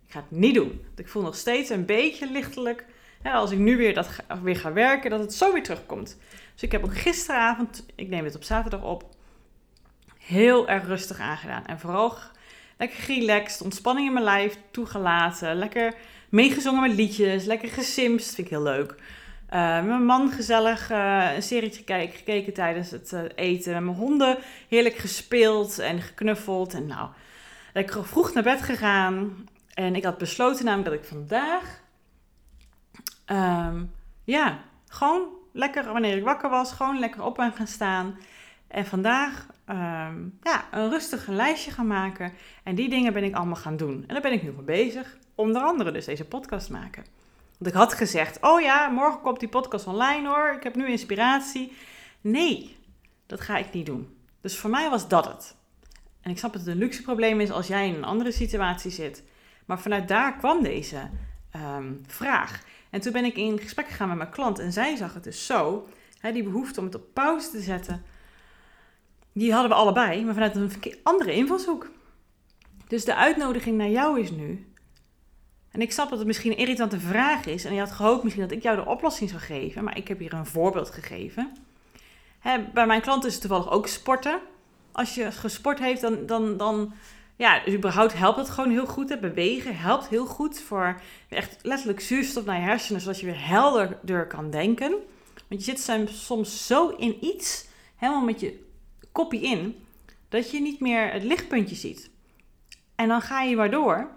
ik 0.07 0.13
ga 0.13 0.21
het 0.21 0.39
niet 0.39 0.55
doen. 0.55 0.81
Want 0.87 0.99
ik 0.99 1.09
voel 1.09 1.23
nog 1.23 1.37
steeds 1.37 1.71
een 1.71 1.85
beetje 1.85 2.31
lichtelijk, 2.31 2.85
als 3.23 3.51
ik 3.51 3.59
nu 3.59 3.77
weer, 3.77 3.95
dat 3.95 4.09
weer 4.43 4.57
ga 4.57 4.73
werken, 4.73 5.11
dat 5.11 5.21
het 5.21 5.35
zo 5.35 5.53
weer 5.53 5.63
terugkomt. 5.63 6.19
Dus 6.53 6.63
ik 6.63 6.73
heb 6.73 6.85
ook 6.85 6.97
gisteravond, 6.97 7.87
ik 7.95 8.09
neem 8.09 8.25
het 8.25 8.35
op 8.35 8.43
zaterdag 8.43 8.83
op, 8.83 9.05
heel 10.19 10.69
erg 10.69 10.87
rustig 10.87 11.19
aangedaan. 11.19 11.67
En 11.67 11.81
vooral 11.81 12.15
lekker 12.79 13.05
relaxed, 13.07 13.63
ontspanning 13.63 14.07
in 14.07 14.13
mijn 14.13 14.25
lijf 14.25 14.59
toegelaten, 14.71 15.57
lekker 15.57 15.95
meegezongen 16.29 16.81
met 16.81 16.97
liedjes, 16.97 17.45
lekker 17.45 17.69
gesimst, 17.69 18.35
vind 18.35 18.47
ik 18.47 18.53
heel 18.53 18.63
leuk. 18.63 18.95
Uh, 19.53 19.77
met 19.77 19.87
mijn 19.87 20.05
man 20.05 20.31
gezellig 20.31 20.91
uh, 20.91 21.31
een 21.35 21.43
serietje 21.43 21.79
gekeken, 21.79 22.17
gekeken 22.17 22.53
tijdens 22.53 22.91
het 22.91 23.13
uh, 23.13 23.21
eten. 23.35 23.73
Met 23.73 23.83
mijn 23.83 23.97
honden 23.97 24.39
heerlijk 24.69 24.97
gespeeld 24.97 25.79
en 25.79 26.01
geknuffeld. 26.01 26.75
En 26.75 26.87
nou, 26.87 27.09
lekker 27.73 28.05
vroeg 28.05 28.33
naar 28.33 28.43
bed 28.43 28.63
gegaan. 28.63 29.49
En 29.75 29.97
ik 29.97 30.05
had 30.05 30.19
besloten 30.19 30.65
namelijk 30.65 30.91
dat 30.91 31.01
ik 31.01 31.09
vandaag... 31.09 31.81
Um, 33.27 33.93
ja, 34.25 34.59
gewoon 34.89 35.29
lekker 35.53 35.93
wanneer 35.93 36.17
ik 36.17 36.25
wakker 36.25 36.51
was, 36.51 36.73
gewoon 36.73 36.99
lekker 36.99 37.23
op 37.23 37.39
en 37.39 37.53
gaan 37.53 37.67
staan. 37.67 38.19
En 38.69 38.87
vandaag 38.87 39.47
um, 39.69 40.39
ja, 40.43 40.65
een 40.71 40.91
rustig 40.91 41.27
lijstje 41.27 41.71
gaan 41.71 41.87
maken. 41.87 42.33
En 42.63 42.75
die 42.75 42.89
dingen 42.89 43.13
ben 43.13 43.25
ik 43.25 43.35
allemaal 43.35 43.57
gaan 43.57 43.77
doen. 43.77 44.05
En 44.07 44.13
daar 44.13 44.23
ben 44.23 44.33
ik 44.33 44.43
nu 44.43 44.53
mee 44.53 44.85
bezig. 44.85 45.17
Onder 45.35 45.63
andere 45.63 45.93
dus 45.93 46.05
deze 46.05 46.25
podcast 46.25 46.71
maken. 46.71 47.05
Want 47.63 47.75
ik 47.75 47.81
had 47.81 47.93
gezegd, 47.93 48.39
oh 48.41 48.61
ja, 48.61 48.89
morgen 48.89 49.21
komt 49.21 49.41
die 49.41 49.49
podcast 49.49 49.87
online 49.87 50.29
hoor, 50.29 50.53
ik 50.57 50.63
heb 50.63 50.75
nu 50.75 50.89
inspiratie. 50.89 51.73
Nee, 52.21 52.77
dat 53.27 53.41
ga 53.41 53.57
ik 53.57 53.73
niet 53.73 53.87
doen. 53.87 54.17
Dus 54.41 54.59
voor 54.59 54.71
mij 54.71 54.91
was 54.91 55.09
dat 55.09 55.27
het. 55.27 55.57
En 56.21 56.31
ik 56.31 56.39
snap 56.39 56.53
dat 56.53 56.61
het 56.61 56.71
een 56.71 56.79
luxe 56.79 57.03
probleem 57.03 57.41
is 57.41 57.51
als 57.51 57.67
jij 57.67 57.89
in 57.89 57.95
een 57.95 58.05
andere 58.05 58.33
situatie 58.33 58.91
zit. 58.91 59.23
Maar 59.65 59.81
vanuit 59.81 60.09
daar 60.09 60.37
kwam 60.37 60.63
deze 60.63 61.11
um, 61.57 62.03
vraag. 62.07 62.63
En 62.91 63.01
toen 63.01 63.13
ben 63.13 63.25
ik 63.25 63.37
in 63.37 63.59
gesprek 63.59 63.87
gegaan 63.87 64.09
met 64.09 64.17
mijn 64.17 64.31
klant 64.31 64.59
en 64.59 64.73
zij 64.73 64.97
zag 64.97 65.15
het 65.15 65.25
dus 65.25 65.47
zo. 65.47 65.89
Hè, 66.19 66.33
die 66.33 66.43
behoefte 66.43 66.81
om 66.81 66.87
het 66.87 66.95
op 66.95 67.07
pauze 67.13 67.51
te 67.51 67.61
zetten, 67.61 68.05
die 69.33 69.53
hadden 69.53 69.71
we 69.71 69.77
allebei, 69.77 70.25
maar 70.25 70.35
vanuit 70.35 70.57
een 70.57 70.73
andere 71.03 71.35
invalshoek. 71.35 71.91
Dus 72.89 73.05
de 73.05 73.15
uitnodiging 73.15 73.77
naar 73.77 73.91
jou 73.91 74.21
is 74.21 74.31
nu: 74.31 74.72
en 75.73 75.81
ik 75.81 75.93
snap 75.93 76.09
dat 76.09 76.19
het 76.19 76.27
misschien 76.27 76.51
een 76.51 76.59
irritante 76.59 77.01
vraag 77.01 77.47
is. 77.47 77.65
En 77.65 77.75
je 77.75 77.81
had 77.81 77.93
gehoopt 77.93 78.23
misschien 78.23 78.45
dat 78.45 78.57
ik 78.57 78.63
jou 78.63 78.77
de 78.77 78.87
oplossing 78.87 79.31
zou 79.31 79.43
geven. 79.43 79.85
Maar 79.85 79.97
ik 79.97 80.09
heb 80.09 80.19
hier 80.19 80.33
een 80.33 80.47
voorbeeld 80.47 80.91
gegeven. 80.91 81.53
Hè, 82.39 82.59
bij 82.75 82.87
mijn 82.87 83.01
klanten 83.01 83.29
is 83.29 83.35
het 83.35 83.43
toevallig 83.43 83.71
ook 83.71 83.87
sporten. 83.87 84.41
Als 84.93 85.15
je 85.15 85.33
gesport 85.33 85.79
heeft, 85.79 86.01
dan, 86.01 86.27
dan, 86.27 86.57
dan 86.57 86.93
ja, 87.37 87.61
dus 87.65 87.75
überhaupt 87.75 88.13
helpt 88.13 88.39
het 88.39 88.51
gewoon 88.51 88.71
heel 88.71 88.87
goed. 88.87 89.09
Hè. 89.09 89.19
Bewegen 89.19 89.77
helpt 89.77 90.09
heel 90.09 90.27
goed 90.27 90.61
voor 90.61 91.01
echt 91.29 91.59
letterlijk 91.63 92.01
zuurstof 92.01 92.45
naar 92.45 92.61
je 92.61 92.67
hersenen, 92.67 93.01
zodat 93.01 93.21
je 93.21 93.27
weer 93.27 93.47
helderder 93.47 94.27
kan 94.27 94.51
denken. 94.51 94.91
Want 95.49 95.65
je 95.65 95.77
zit 95.77 96.09
soms 96.11 96.67
zo 96.67 96.89
in 96.89 97.25
iets, 97.25 97.67
helemaal 97.97 98.25
met 98.25 98.41
je 98.41 98.65
kopie 99.13 99.41
in, 99.41 99.85
dat 100.29 100.51
je 100.51 100.61
niet 100.61 100.81
meer 100.81 101.13
het 101.13 101.23
lichtpuntje 101.23 101.75
ziet. 101.75 102.11
En 102.95 103.09
dan 103.09 103.21
ga 103.21 103.43
je 103.43 103.57
maar 103.57 103.71
door. 103.71 104.11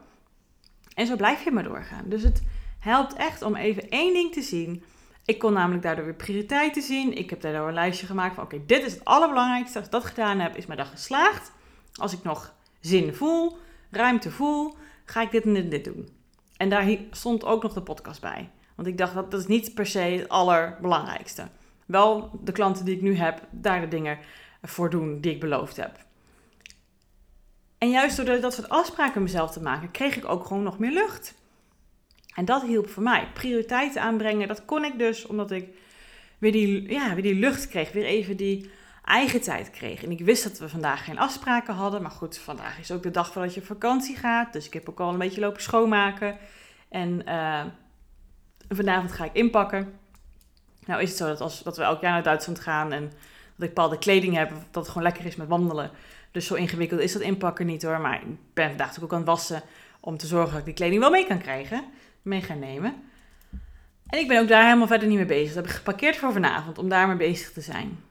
En 0.96 1.08
zo 1.08 1.16
blijf 1.16 1.44
je 1.44 1.52
maar 1.52 1.64
doorgaan. 1.64 2.04
Dus 2.06 2.24
het 2.24 2.44
helpt 2.80 3.14
echt 3.14 3.42
om 3.42 3.56
even 3.56 3.90
één 3.90 4.14
ding 4.14 4.34
te 4.34 4.42
zien. 4.42 4.84
Ik 5.26 5.40
kon 5.40 5.54
namelijk 5.54 5.84
daardoor 5.84 6.06
weer 6.06 6.14
prioriteiten 6.14 6.82
zien. 6.82 7.18
Ik 7.18 7.30
heb 7.30 7.42
daardoor 7.42 7.68
een 7.68 7.74
lijstje 7.74 8.06
gemaakt 8.06 8.36
van 8.36 8.44
oké, 8.44 8.66
dit 8.66 8.86
is 8.86 8.94
het 8.94 9.06
allerbelangrijkste. 9.06 9.78
Als 9.78 9.86
ik 9.86 9.92
dat 9.92 10.06
gedaan 10.06 10.40
heb, 10.40 10.56
is 10.56 10.66
mijn 10.66 10.80
dag 10.80 10.90
geslaagd. 10.90 11.52
Als 11.94 12.14
ik 12.14 12.24
nog 12.24 12.54
zin 12.80 13.14
voel, 13.14 13.58
ruimte 13.92 14.32
voel, 14.32 14.76
ga 15.06 15.22
ik 15.22 15.32
dit 15.32 15.44
en 15.44 15.54
dit, 15.54 15.64
en 15.64 15.70
dit 15.70 15.84
doen. 15.84 16.10
En 16.58 16.70
daar 16.70 16.98
stond 17.12 17.46
ook 17.46 17.64
nog 17.64 17.74
de 17.74 17.82
podcast 17.82 18.22
bij. 18.22 18.50
Want 18.76 18.88
ik 18.88 18.98
dacht 18.98 19.14
dat 19.14 19.32
dat 19.32 19.40
is 19.40 19.48
niet 19.48 19.74
per 19.74 19.86
se 19.86 20.00
het 20.00 20.30
allerbelangrijkste. 20.30 21.48
Wel 21.86 22.40
de 22.44 22.52
klanten 22.52 22.86
die 22.86 22.96
ik 22.96 23.02
nu 23.02 23.16
heb, 23.16 23.42
daar 23.52 23.82
de 23.82 23.88
dingen 23.88 24.18
voor 24.62 24.90
doen 24.90 25.22
die 25.22 25.32
ik 25.32 25.40
beloofd 25.40 25.76
heb. 25.76 26.06
En 27.86 27.92
juist 27.92 28.26
door 28.26 28.42
dat 28.42 28.54
soort 28.54 28.70
afspraken 28.70 29.22
mezelf 29.22 29.52
te 29.52 29.62
maken, 29.62 29.92
kreeg 29.92 30.16
ik 30.18 30.30
ook 30.30 30.46
gewoon 30.46 30.64
nog 30.64 30.80
meer 30.80 30.92
lucht. 30.92 31.34
En 32.36 32.46
dat 32.46 32.62
hielp 32.62 32.90
voor 32.90 33.04
mij. 33.04 33.28
Prioriteiten 33.34 34.02
aanbrengen, 34.02 34.48
dat 34.48 34.66
kon 34.66 34.84
ik 34.84 34.98
dus 34.98 35.26
omdat 35.26 35.52
ik 35.52 35.68
weer 36.38 36.52
die, 36.52 36.90
ja, 36.90 37.14
weer 37.14 37.24
die 37.24 37.36
lucht 37.36 37.68
kreeg. 37.68 37.92
Weer 37.92 38.06
even 38.06 38.38
die 38.38 38.70
eigen 39.04 39.42
tijd 39.42 39.70
kreeg. 39.70 40.04
En 40.04 40.12
ik 40.12 40.20
wist 40.20 40.44
dat 40.44 40.58
we 40.58 40.70
vandaag 40.70 41.04
geen 41.04 41.20
afspraken 41.20 41.74
hadden. 41.74 42.02
Maar 42.02 42.12
goed, 42.12 42.38
vandaag 42.38 42.80
is 42.80 42.92
ook 42.92 43.04
de 43.04 43.12
dag 43.12 43.32
voordat 43.32 43.54
je 43.54 43.60
op 43.60 43.66
vakantie 43.66 44.16
gaat. 44.16 44.54
Dus 44.54 44.66
ik 44.66 44.74
heb 44.74 44.90
ook 44.90 45.00
al 45.00 45.10
een 45.10 45.18
beetje 45.18 45.42
lopen 45.42 45.62
schoonmaken. 45.62 46.38
En 46.90 47.22
uh, 47.28 47.64
vanavond 48.70 49.12
ga 49.12 49.26
ik 49.26 49.34
inpakken. 49.34 50.00
Nou 50.86 51.02
is 51.02 51.10
het 51.10 51.18
zo 51.18 51.28
dat, 51.28 51.42
als, 51.42 51.64
dat 51.64 51.78
we 51.78 51.84
elk 51.84 52.02
jaar 52.02 52.12
naar 52.12 52.24
Duitsland 52.24 52.60
gaan 52.60 52.92
en 52.92 53.04
dat 53.56 53.68
ik 53.68 53.74
bepaalde 53.74 53.98
kleding 53.98 54.36
heb, 54.36 54.50
dat 54.50 54.84
het 54.84 54.88
gewoon 54.88 55.04
lekker 55.04 55.26
is 55.26 55.36
met 55.36 55.48
wandelen. 55.48 55.92
Dus 56.36 56.48
zo 56.48 56.54
ingewikkeld 56.56 57.00
is 57.00 57.14
dat 57.14 57.22
inpakken 57.22 57.66
niet 57.66 57.84
hoor. 57.84 58.00
Maar 58.02 58.22
ik 58.22 58.54
ben 58.54 58.68
vandaag 58.68 59.04
ook 59.04 59.12
aan 59.12 59.18
het 59.18 59.28
wassen 59.28 59.62
om 60.00 60.18
te 60.18 60.28
zorgen 60.28 60.50
dat 60.50 60.60
ik 60.60 60.66
die 60.66 60.74
kleding 60.74 61.00
wel 61.02 61.10
mee 61.10 61.28
kan 61.28 61.40
krijgen. 61.40 61.84
Mee 62.22 62.42
gaan 62.42 62.60
nemen. 62.60 62.94
En 64.08 64.20
ik 64.20 64.28
ben 64.28 64.42
ook 64.42 64.48
daar 64.48 64.64
helemaal 64.64 64.88
verder 64.88 65.08
niet 65.08 65.18
mee 65.18 65.26
bezig. 65.26 65.48
Dat 65.48 65.56
heb 65.56 65.66
ik 65.66 65.78
geparkeerd 65.78 66.18
voor 66.18 66.32
vanavond 66.32 66.78
om 66.78 66.90
daar 66.90 67.08
mee 67.08 67.18
bezig 67.18 67.52
te 67.52 67.62
zijn. 67.62 68.04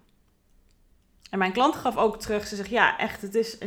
En 1.31 1.39
mijn 1.39 1.53
klant 1.53 1.75
gaf 1.75 1.97
ook 1.97 2.21
terug. 2.21 2.47
Ze 2.47 2.57
zegt, 2.57 2.69
ja, 2.69 2.99
echt, 2.99 3.23
het 3.23 3.35
is... 3.35 3.59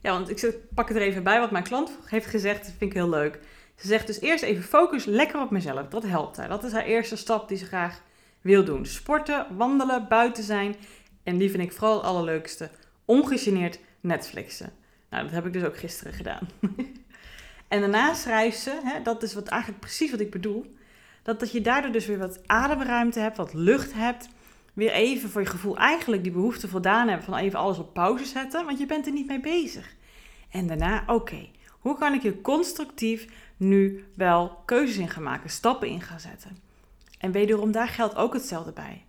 Ja, 0.00 0.10
want 0.10 0.30
ik 0.30 0.54
pak 0.74 0.88
het 0.88 0.96
er 0.96 1.02
even 1.02 1.22
bij 1.22 1.40
wat 1.40 1.50
mijn 1.50 1.64
klant 1.64 1.98
heeft 2.04 2.26
gezegd. 2.26 2.58
Dat 2.58 2.74
vind 2.78 2.90
ik 2.90 2.96
heel 2.96 3.08
leuk. 3.08 3.40
Ze 3.76 3.86
zegt 3.86 4.06
dus 4.06 4.20
eerst 4.20 4.42
even 4.42 4.62
focus 4.62 5.04
lekker 5.04 5.40
op 5.40 5.50
mezelf. 5.50 5.88
Dat 5.88 6.02
helpt 6.02 6.36
haar. 6.36 6.48
Dat 6.48 6.64
is 6.64 6.72
haar 6.72 6.84
eerste 6.84 7.16
stap 7.16 7.48
die 7.48 7.58
ze 7.58 7.66
graag 7.66 8.02
wil 8.40 8.64
doen. 8.64 8.86
Sporten, 8.86 9.46
wandelen, 9.56 10.08
buiten 10.08 10.42
zijn. 10.44 10.76
En 11.22 11.38
die 11.38 11.50
vind 11.50 11.62
ik 11.62 11.72
vooral 11.72 11.96
het 11.96 12.06
allerleukste. 12.06 12.70
Ongegeneerd 13.04 13.78
Netflixen. 14.00 14.72
Nou, 15.10 15.22
dat 15.22 15.32
heb 15.32 15.46
ik 15.46 15.52
dus 15.52 15.64
ook 15.64 15.78
gisteren 15.78 16.12
gedaan. 16.12 16.48
en 17.68 17.80
daarna 17.80 18.14
ze, 18.14 18.80
hè, 18.84 19.02
dat 19.02 19.22
is 19.22 19.34
wat 19.34 19.48
eigenlijk 19.48 19.80
precies 19.80 20.10
wat 20.10 20.20
ik 20.20 20.30
bedoel. 20.30 20.74
Dat, 21.22 21.40
dat 21.40 21.52
je 21.52 21.60
daardoor 21.60 21.92
dus 21.92 22.06
weer 22.06 22.18
wat 22.18 22.40
ademruimte 22.46 23.20
hebt, 23.20 23.36
wat 23.36 23.54
lucht 23.54 23.92
hebt 23.92 24.28
weer 24.72 24.90
even 24.90 25.30
voor 25.30 25.40
je 25.40 25.46
gevoel 25.46 25.76
eigenlijk 25.76 26.22
die 26.22 26.32
behoefte 26.32 26.68
voldaan 26.68 27.08
hebben 27.08 27.26
van 27.26 27.36
even 27.36 27.58
alles 27.58 27.78
op 27.78 27.94
pauze 27.94 28.24
zetten, 28.24 28.64
want 28.64 28.78
je 28.78 28.86
bent 28.86 29.06
er 29.06 29.12
niet 29.12 29.26
mee 29.26 29.40
bezig. 29.40 29.94
En 30.50 30.66
daarna, 30.66 31.04
oké, 31.06 31.48
hoe 31.70 31.98
kan 31.98 32.14
ik 32.14 32.22
hier 32.22 32.40
constructief 32.40 33.26
nu 33.56 34.04
wel 34.14 34.62
keuzes 34.64 34.96
in 34.96 35.08
gaan 35.08 35.22
maken, 35.22 35.50
stappen 35.50 35.88
in 35.88 36.00
gaan 36.00 36.20
zetten? 36.20 36.58
En 37.18 37.32
wederom, 37.32 37.72
daar 37.72 37.88
geldt 37.88 38.16
ook 38.16 38.32
hetzelfde 38.32 38.72
bij. 38.72 39.04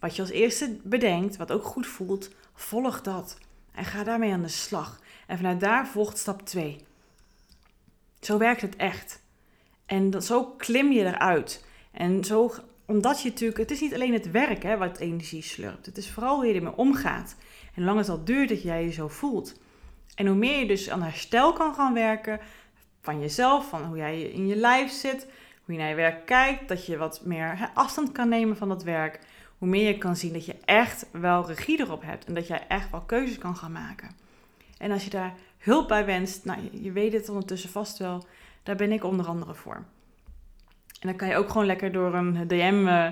Wat 0.00 0.16
je 0.16 0.22
als 0.22 0.30
eerste 0.30 0.76
bedenkt, 0.82 1.36
wat 1.36 1.52
ook 1.52 1.64
goed 1.64 1.86
voelt, 1.86 2.30
volg 2.54 3.00
dat. 3.00 3.38
En 3.72 3.84
ga 3.84 4.04
daarmee 4.04 4.32
aan 4.32 4.42
de 4.42 4.48
slag. 4.48 5.00
En 5.26 5.36
vanuit 5.36 5.60
daar 5.60 5.86
volgt 5.86 6.18
stap 6.18 6.46
2. 6.46 6.84
Zo 8.20 8.38
werkt 8.38 8.60
het 8.60 8.76
echt. 8.76 9.22
En 9.86 10.22
zo 10.22 10.44
klim 10.44 10.92
je 10.92 11.04
eruit. 11.04 11.64
En 11.90 12.24
zo 12.24 12.52
omdat 12.90 13.22
je 13.22 13.28
natuurlijk, 13.28 13.58
het 13.58 13.70
is 13.70 13.80
niet 13.80 13.94
alleen 13.94 14.12
het 14.12 14.30
werk 14.30 14.62
hè, 14.62 14.76
wat 14.76 14.98
energie 14.98 15.42
slurpt. 15.42 15.86
Het 15.86 15.96
is 15.96 16.10
vooral 16.10 16.36
hoe 16.36 16.46
je 16.46 16.54
ermee 16.54 16.76
omgaat. 16.76 17.36
En 17.74 17.84
lang 17.84 17.98
het 17.98 18.08
al 18.08 18.24
duurt 18.24 18.48
dat 18.48 18.62
jij 18.62 18.84
je 18.84 18.92
zo 18.92 19.08
voelt. 19.08 19.60
En 20.14 20.26
hoe 20.26 20.36
meer 20.36 20.58
je 20.58 20.66
dus 20.66 20.90
aan 20.90 21.02
herstel 21.02 21.52
kan 21.52 21.74
gaan 21.74 21.94
werken 21.94 22.40
van 23.00 23.20
jezelf, 23.20 23.68
van 23.68 23.84
hoe 23.84 23.96
jij 23.96 24.22
in 24.22 24.46
je 24.46 24.56
lijf 24.56 24.90
zit, 24.90 25.26
hoe 25.64 25.74
je 25.74 25.80
naar 25.80 25.88
je 25.88 25.94
werk 25.94 26.26
kijkt, 26.26 26.68
dat 26.68 26.86
je 26.86 26.96
wat 26.96 27.20
meer 27.24 27.70
afstand 27.74 28.12
kan 28.12 28.28
nemen 28.28 28.56
van 28.56 28.68
dat 28.68 28.82
werk. 28.82 29.18
Hoe 29.60 29.68
meer 29.68 29.86
je 29.86 29.98
kan 29.98 30.16
zien 30.16 30.32
dat 30.32 30.46
je 30.46 30.56
echt 30.64 31.06
wel 31.12 31.46
regie 31.46 31.80
erop 31.80 32.02
hebt 32.02 32.24
en 32.24 32.34
dat 32.34 32.46
jij 32.46 32.66
echt 32.68 32.90
wel 32.90 33.00
keuzes 33.00 33.38
kan 33.38 33.56
gaan 33.56 33.72
maken. 33.72 34.10
En 34.78 34.90
als 34.90 35.04
je 35.04 35.10
daar 35.10 35.34
hulp 35.58 35.88
bij 35.88 36.04
wenst, 36.04 36.44
nou, 36.44 36.58
je 36.72 36.92
weet 36.92 37.12
het 37.12 37.28
ondertussen 37.28 37.70
vast 37.70 37.98
wel, 37.98 38.26
daar 38.62 38.76
ben 38.76 38.92
ik 38.92 39.04
onder 39.04 39.26
andere 39.26 39.54
voor. 39.54 39.74
En 41.00 41.08
dan 41.08 41.16
kan 41.16 41.28
je 41.28 41.36
ook 41.36 41.50
gewoon 41.50 41.66
lekker 41.66 41.92
door 41.92 42.14
een 42.14 42.48
DM 42.48 42.86
uh, 42.86 43.06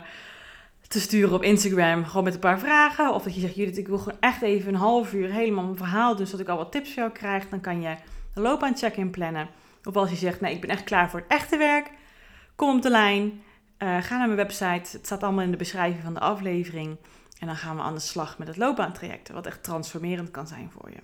te 0.89 1.01
sturen 1.01 1.35
op 1.35 1.43
Instagram. 1.43 2.05
Gewoon 2.05 2.25
met 2.25 2.35
een 2.35 2.41
paar 2.41 2.59
vragen. 2.59 3.15
Of 3.15 3.23
dat 3.23 3.35
je 3.35 3.41
zegt, 3.41 3.55
Judith, 3.55 3.79
ik 3.79 3.89
wil 3.89 3.99
gewoon 3.99 4.21
echt 4.21 4.43
even 4.43 4.75
een 4.75 4.81
half 4.81 5.13
uur 5.13 5.33
helemaal 5.33 5.65
mijn 5.65 5.77
verhaal. 5.77 6.17
Dus 6.17 6.31
dat 6.31 6.41
ik 6.41 6.49
al 6.49 6.57
wat 6.57 6.73
tips 6.73 6.89
voor 6.89 7.03
jou 7.03 7.13
krijg. 7.13 7.49
Dan 7.49 7.61
kan 7.61 7.81
je 7.81 7.97
een 8.35 8.43
loopbaan 8.43 8.77
check-in 8.77 9.11
plannen. 9.11 9.49
Of 9.85 9.97
als 9.97 10.11
je 10.11 10.17
zegt, 10.17 10.41
nee, 10.41 10.55
ik 10.55 10.61
ben 10.61 10.71
echt 10.71 10.85
klaar 10.85 11.11
voor 11.11 11.21
het 11.21 11.29
echte 11.29 11.57
werk. 11.57 11.91
Kom 12.55 12.77
op 12.77 12.83
de 12.83 12.91
lijn. 12.91 13.43
Uh, 13.79 14.03
ga 14.03 14.17
naar 14.17 14.27
mijn 14.27 14.37
website. 14.37 14.97
Het 14.97 15.07
staat 15.07 15.23
allemaal 15.23 15.45
in 15.45 15.51
de 15.51 15.57
beschrijving 15.57 16.03
van 16.03 16.14
de 16.14 16.21
aflevering. 16.21 16.97
En 17.38 17.47
dan 17.47 17.57
gaan 17.57 17.77
we 17.77 17.83
aan 17.83 17.95
de 17.95 18.01
slag 18.01 18.38
met 18.38 18.49
het 18.49 18.57
loopbaantraject. 18.57 19.31
Wat 19.31 19.47
echt 19.47 19.62
transformerend 19.62 20.31
kan 20.31 20.47
zijn 20.47 20.71
voor 20.71 20.91
je. 20.91 21.01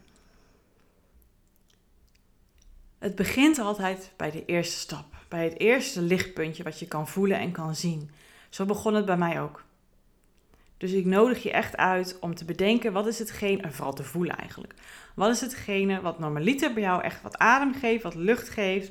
Het 2.98 3.14
begint 3.14 3.58
altijd 3.58 4.12
bij 4.16 4.30
de 4.30 4.44
eerste 4.44 4.76
stap 4.78 5.14
bij 5.34 5.44
het 5.44 5.58
eerste 5.58 6.02
lichtpuntje 6.02 6.62
wat 6.62 6.78
je 6.78 6.86
kan 6.86 7.08
voelen 7.08 7.38
en 7.38 7.52
kan 7.52 7.74
zien. 7.74 8.10
Zo 8.48 8.64
begon 8.64 8.94
het 8.94 9.04
bij 9.04 9.16
mij 9.16 9.40
ook. 9.40 9.64
Dus 10.76 10.92
ik 10.92 11.04
nodig 11.04 11.42
je 11.42 11.50
echt 11.50 11.76
uit 11.76 12.16
om 12.20 12.34
te 12.34 12.44
bedenken 12.44 12.92
wat 12.92 13.06
is 13.06 13.18
hetgene, 13.18 13.62
en 13.62 13.72
vooral 13.72 13.94
te 13.94 14.02
voelen 14.02 14.36
eigenlijk. 14.36 14.74
Wat 15.14 15.30
is 15.30 15.40
hetgene 15.40 16.00
wat 16.00 16.18
normaliter 16.18 16.72
bij 16.72 16.82
jou 16.82 17.02
echt 17.02 17.22
wat 17.22 17.38
adem 17.38 17.74
geeft, 17.74 18.02
wat 18.02 18.14
lucht 18.14 18.48
geeft. 18.48 18.90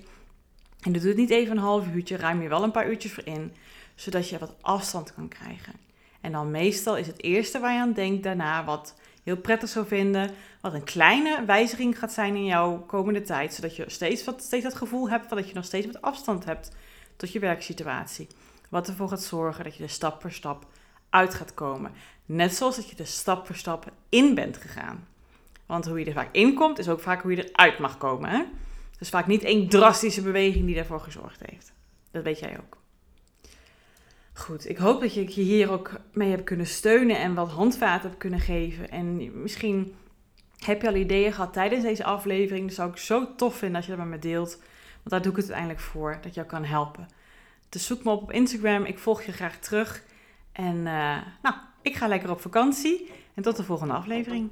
En 0.83 0.91
dat 0.91 1.01
doet 1.01 1.15
niet 1.15 1.29
even 1.29 1.51
een 1.51 1.63
half 1.63 1.87
uurtje, 1.87 2.17
ruim 2.17 2.41
je 2.41 2.49
wel 2.49 2.63
een 2.63 2.71
paar 2.71 2.89
uurtjes 2.89 3.11
voor 3.11 3.25
in, 3.25 3.53
zodat 3.95 4.29
je 4.29 4.37
wat 4.37 4.55
afstand 4.61 5.13
kan 5.13 5.27
krijgen. 5.27 5.73
En 6.21 6.31
dan 6.31 6.51
meestal 6.51 6.97
is 6.97 7.07
het 7.07 7.23
eerste 7.23 7.59
waar 7.59 7.73
je 7.73 7.79
aan 7.79 7.93
denkt 7.93 8.23
daarna 8.23 8.63
wat 8.63 8.95
heel 9.23 9.37
prettig 9.37 9.69
zou 9.69 9.87
vinden. 9.87 10.31
Wat 10.61 10.73
een 10.73 10.83
kleine 10.83 11.45
wijziging 11.45 11.99
gaat 11.99 12.11
zijn 12.11 12.35
in 12.35 12.45
jouw 12.45 12.77
komende 12.77 13.21
tijd. 13.21 13.53
Zodat 13.53 13.75
je 13.75 13.83
steeds, 13.87 14.23
wat, 14.23 14.43
steeds 14.43 14.63
dat 14.63 14.75
gevoel 14.75 15.09
hebt 15.09 15.27
van 15.27 15.37
dat 15.37 15.47
je 15.47 15.53
nog 15.53 15.65
steeds 15.65 15.85
wat 15.85 16.01
afstand 16.01 16.45
hebt 16.45 16.71
tot 17.15 17.31
je 17.31 17.39
werksituatie. 17.39 18.27
Wat 18.69 18.87
ervoor 18.87 19.09
gaat 19.09 19.23
zorgen 19.23 19.63
dat 19.63 19.75
je 19.75 19.83
er 19.83 19.89
stap 19.89 20.21
voor 20.21 20.31
stap 20.31 20.65
uit 21.09 21.33
gaat 21.33 21.53
komen. 21.53 21.91
Net 22.25 22.55
zoals 22.55 22.75
dat 22.75 22.89
je 22.89 22.95
er 22.95 23.07
stap 23.07 23.45
voor 23.45 23.55
stap 23.55 23.91
in 24.09 24.35
bent 24.35 24.57
gegaan. 24.57 25.07
Want 25.65 25.85
hoe 25.85 25.99
je 25.99 26.05
er 26.05 26.13
vaak 26.13 26.29
in 26.31 26.53
komt, 26.53 26.79
is 26.79 26.89
ook 26.89 26.99
vaak 26.99 27.21
hoe 27.21 27.35
je 27.35 27.51
eruit 27.51 27.79
mag 27.79 27.97
komen. 27.97 28.29
Hè? 28.29 28.43
Dus 29.03 29.11
vaak 29.11 29.27
niet 29.27 29.43
één 29.43 29.69
drastische 29.69 30.21
beweging 30.21 30.65
die 30.65 30.75
daarvoor 30.75 30.99
gezorgd 30.99 31.41
heeft. 31.45 31.73
Dat 32.11 32.23
weet 32.23 32.39
jij 32.39 32.57
ook. 32.57 32.77
Goed, 34.33 34.69
ik 34.69 34.77
hoop 34.77 35.01
dat 35.01 35.15
ik 35.15 35.29
je 35.29 35.41
hier 35.41 35.71
ook 35.71 35.91
mee 36.13 36.29
heb 36.29 36.45
kunnen 36.45 36.67
steunen 36.67 37.19
en 37.19 37.33
wat 37.33 37.49
handvaten 37.49 38.09
heb 38.09 38.19
kunnen 38.19 38.39
geven. 38.39 38.89
En 38.89 39.41
misschien 39.41 39.95
heb 40.57 40.81
je 40.81 40.87
al 40.87 40.95
ideeën 40.95 41.33
gehad 41.33 41.53
tijdens 41.53 41.83
deze 41.83 42.03
aflevering. 42.03 42.65
Dat 42.65 42.75
zou 42.75 42.89
ik 42.89 42.97
zo 42.97 43.35
tof 43.35 43.55
vinden 43.55 43.77
als 43.77 43.85
je 43.85 43.91
dat 43.91 43.99
met 43.99 44.09
me 44.09 44.19
deelt. 44.19 44.57
Want 44.93 45.09
daar 45.09 45.21
doe 45.21 45.31
ik 45.31 45.37
het 45.37 45.45
uiteindelijk 45.45 45.85
voor, 45.85 46.17
dat 46.21 46.33
jou 46.33 46.47
kan 46.47 46.63
helpen. 46.63 47.07
Dus 47.69 47.85
zoek 47.85 48.03
me 48.03 48.11
op 48.11 48.21
op 48.21 48.31
Instagram. 48.31 48.85
Ik 48.85 48.99
volg 48.99 49.23
je 49.23 49.31
graag 49.31 49.57
terug. 49.57 50.03
En 50.51 50.75
uh, 50.75 51.17
nou, 51.41 51.55
ik 51.81 51.95
ga 51.95 52.07
lekker 52.07 52.31
op 52.31 52.41
vakantie. 52.41 53.09
En 53.33 53.43
tot 53.43 53.55
de 53.55 53.63
volgende 53.63 53.93
aflevering. 53.93 54.51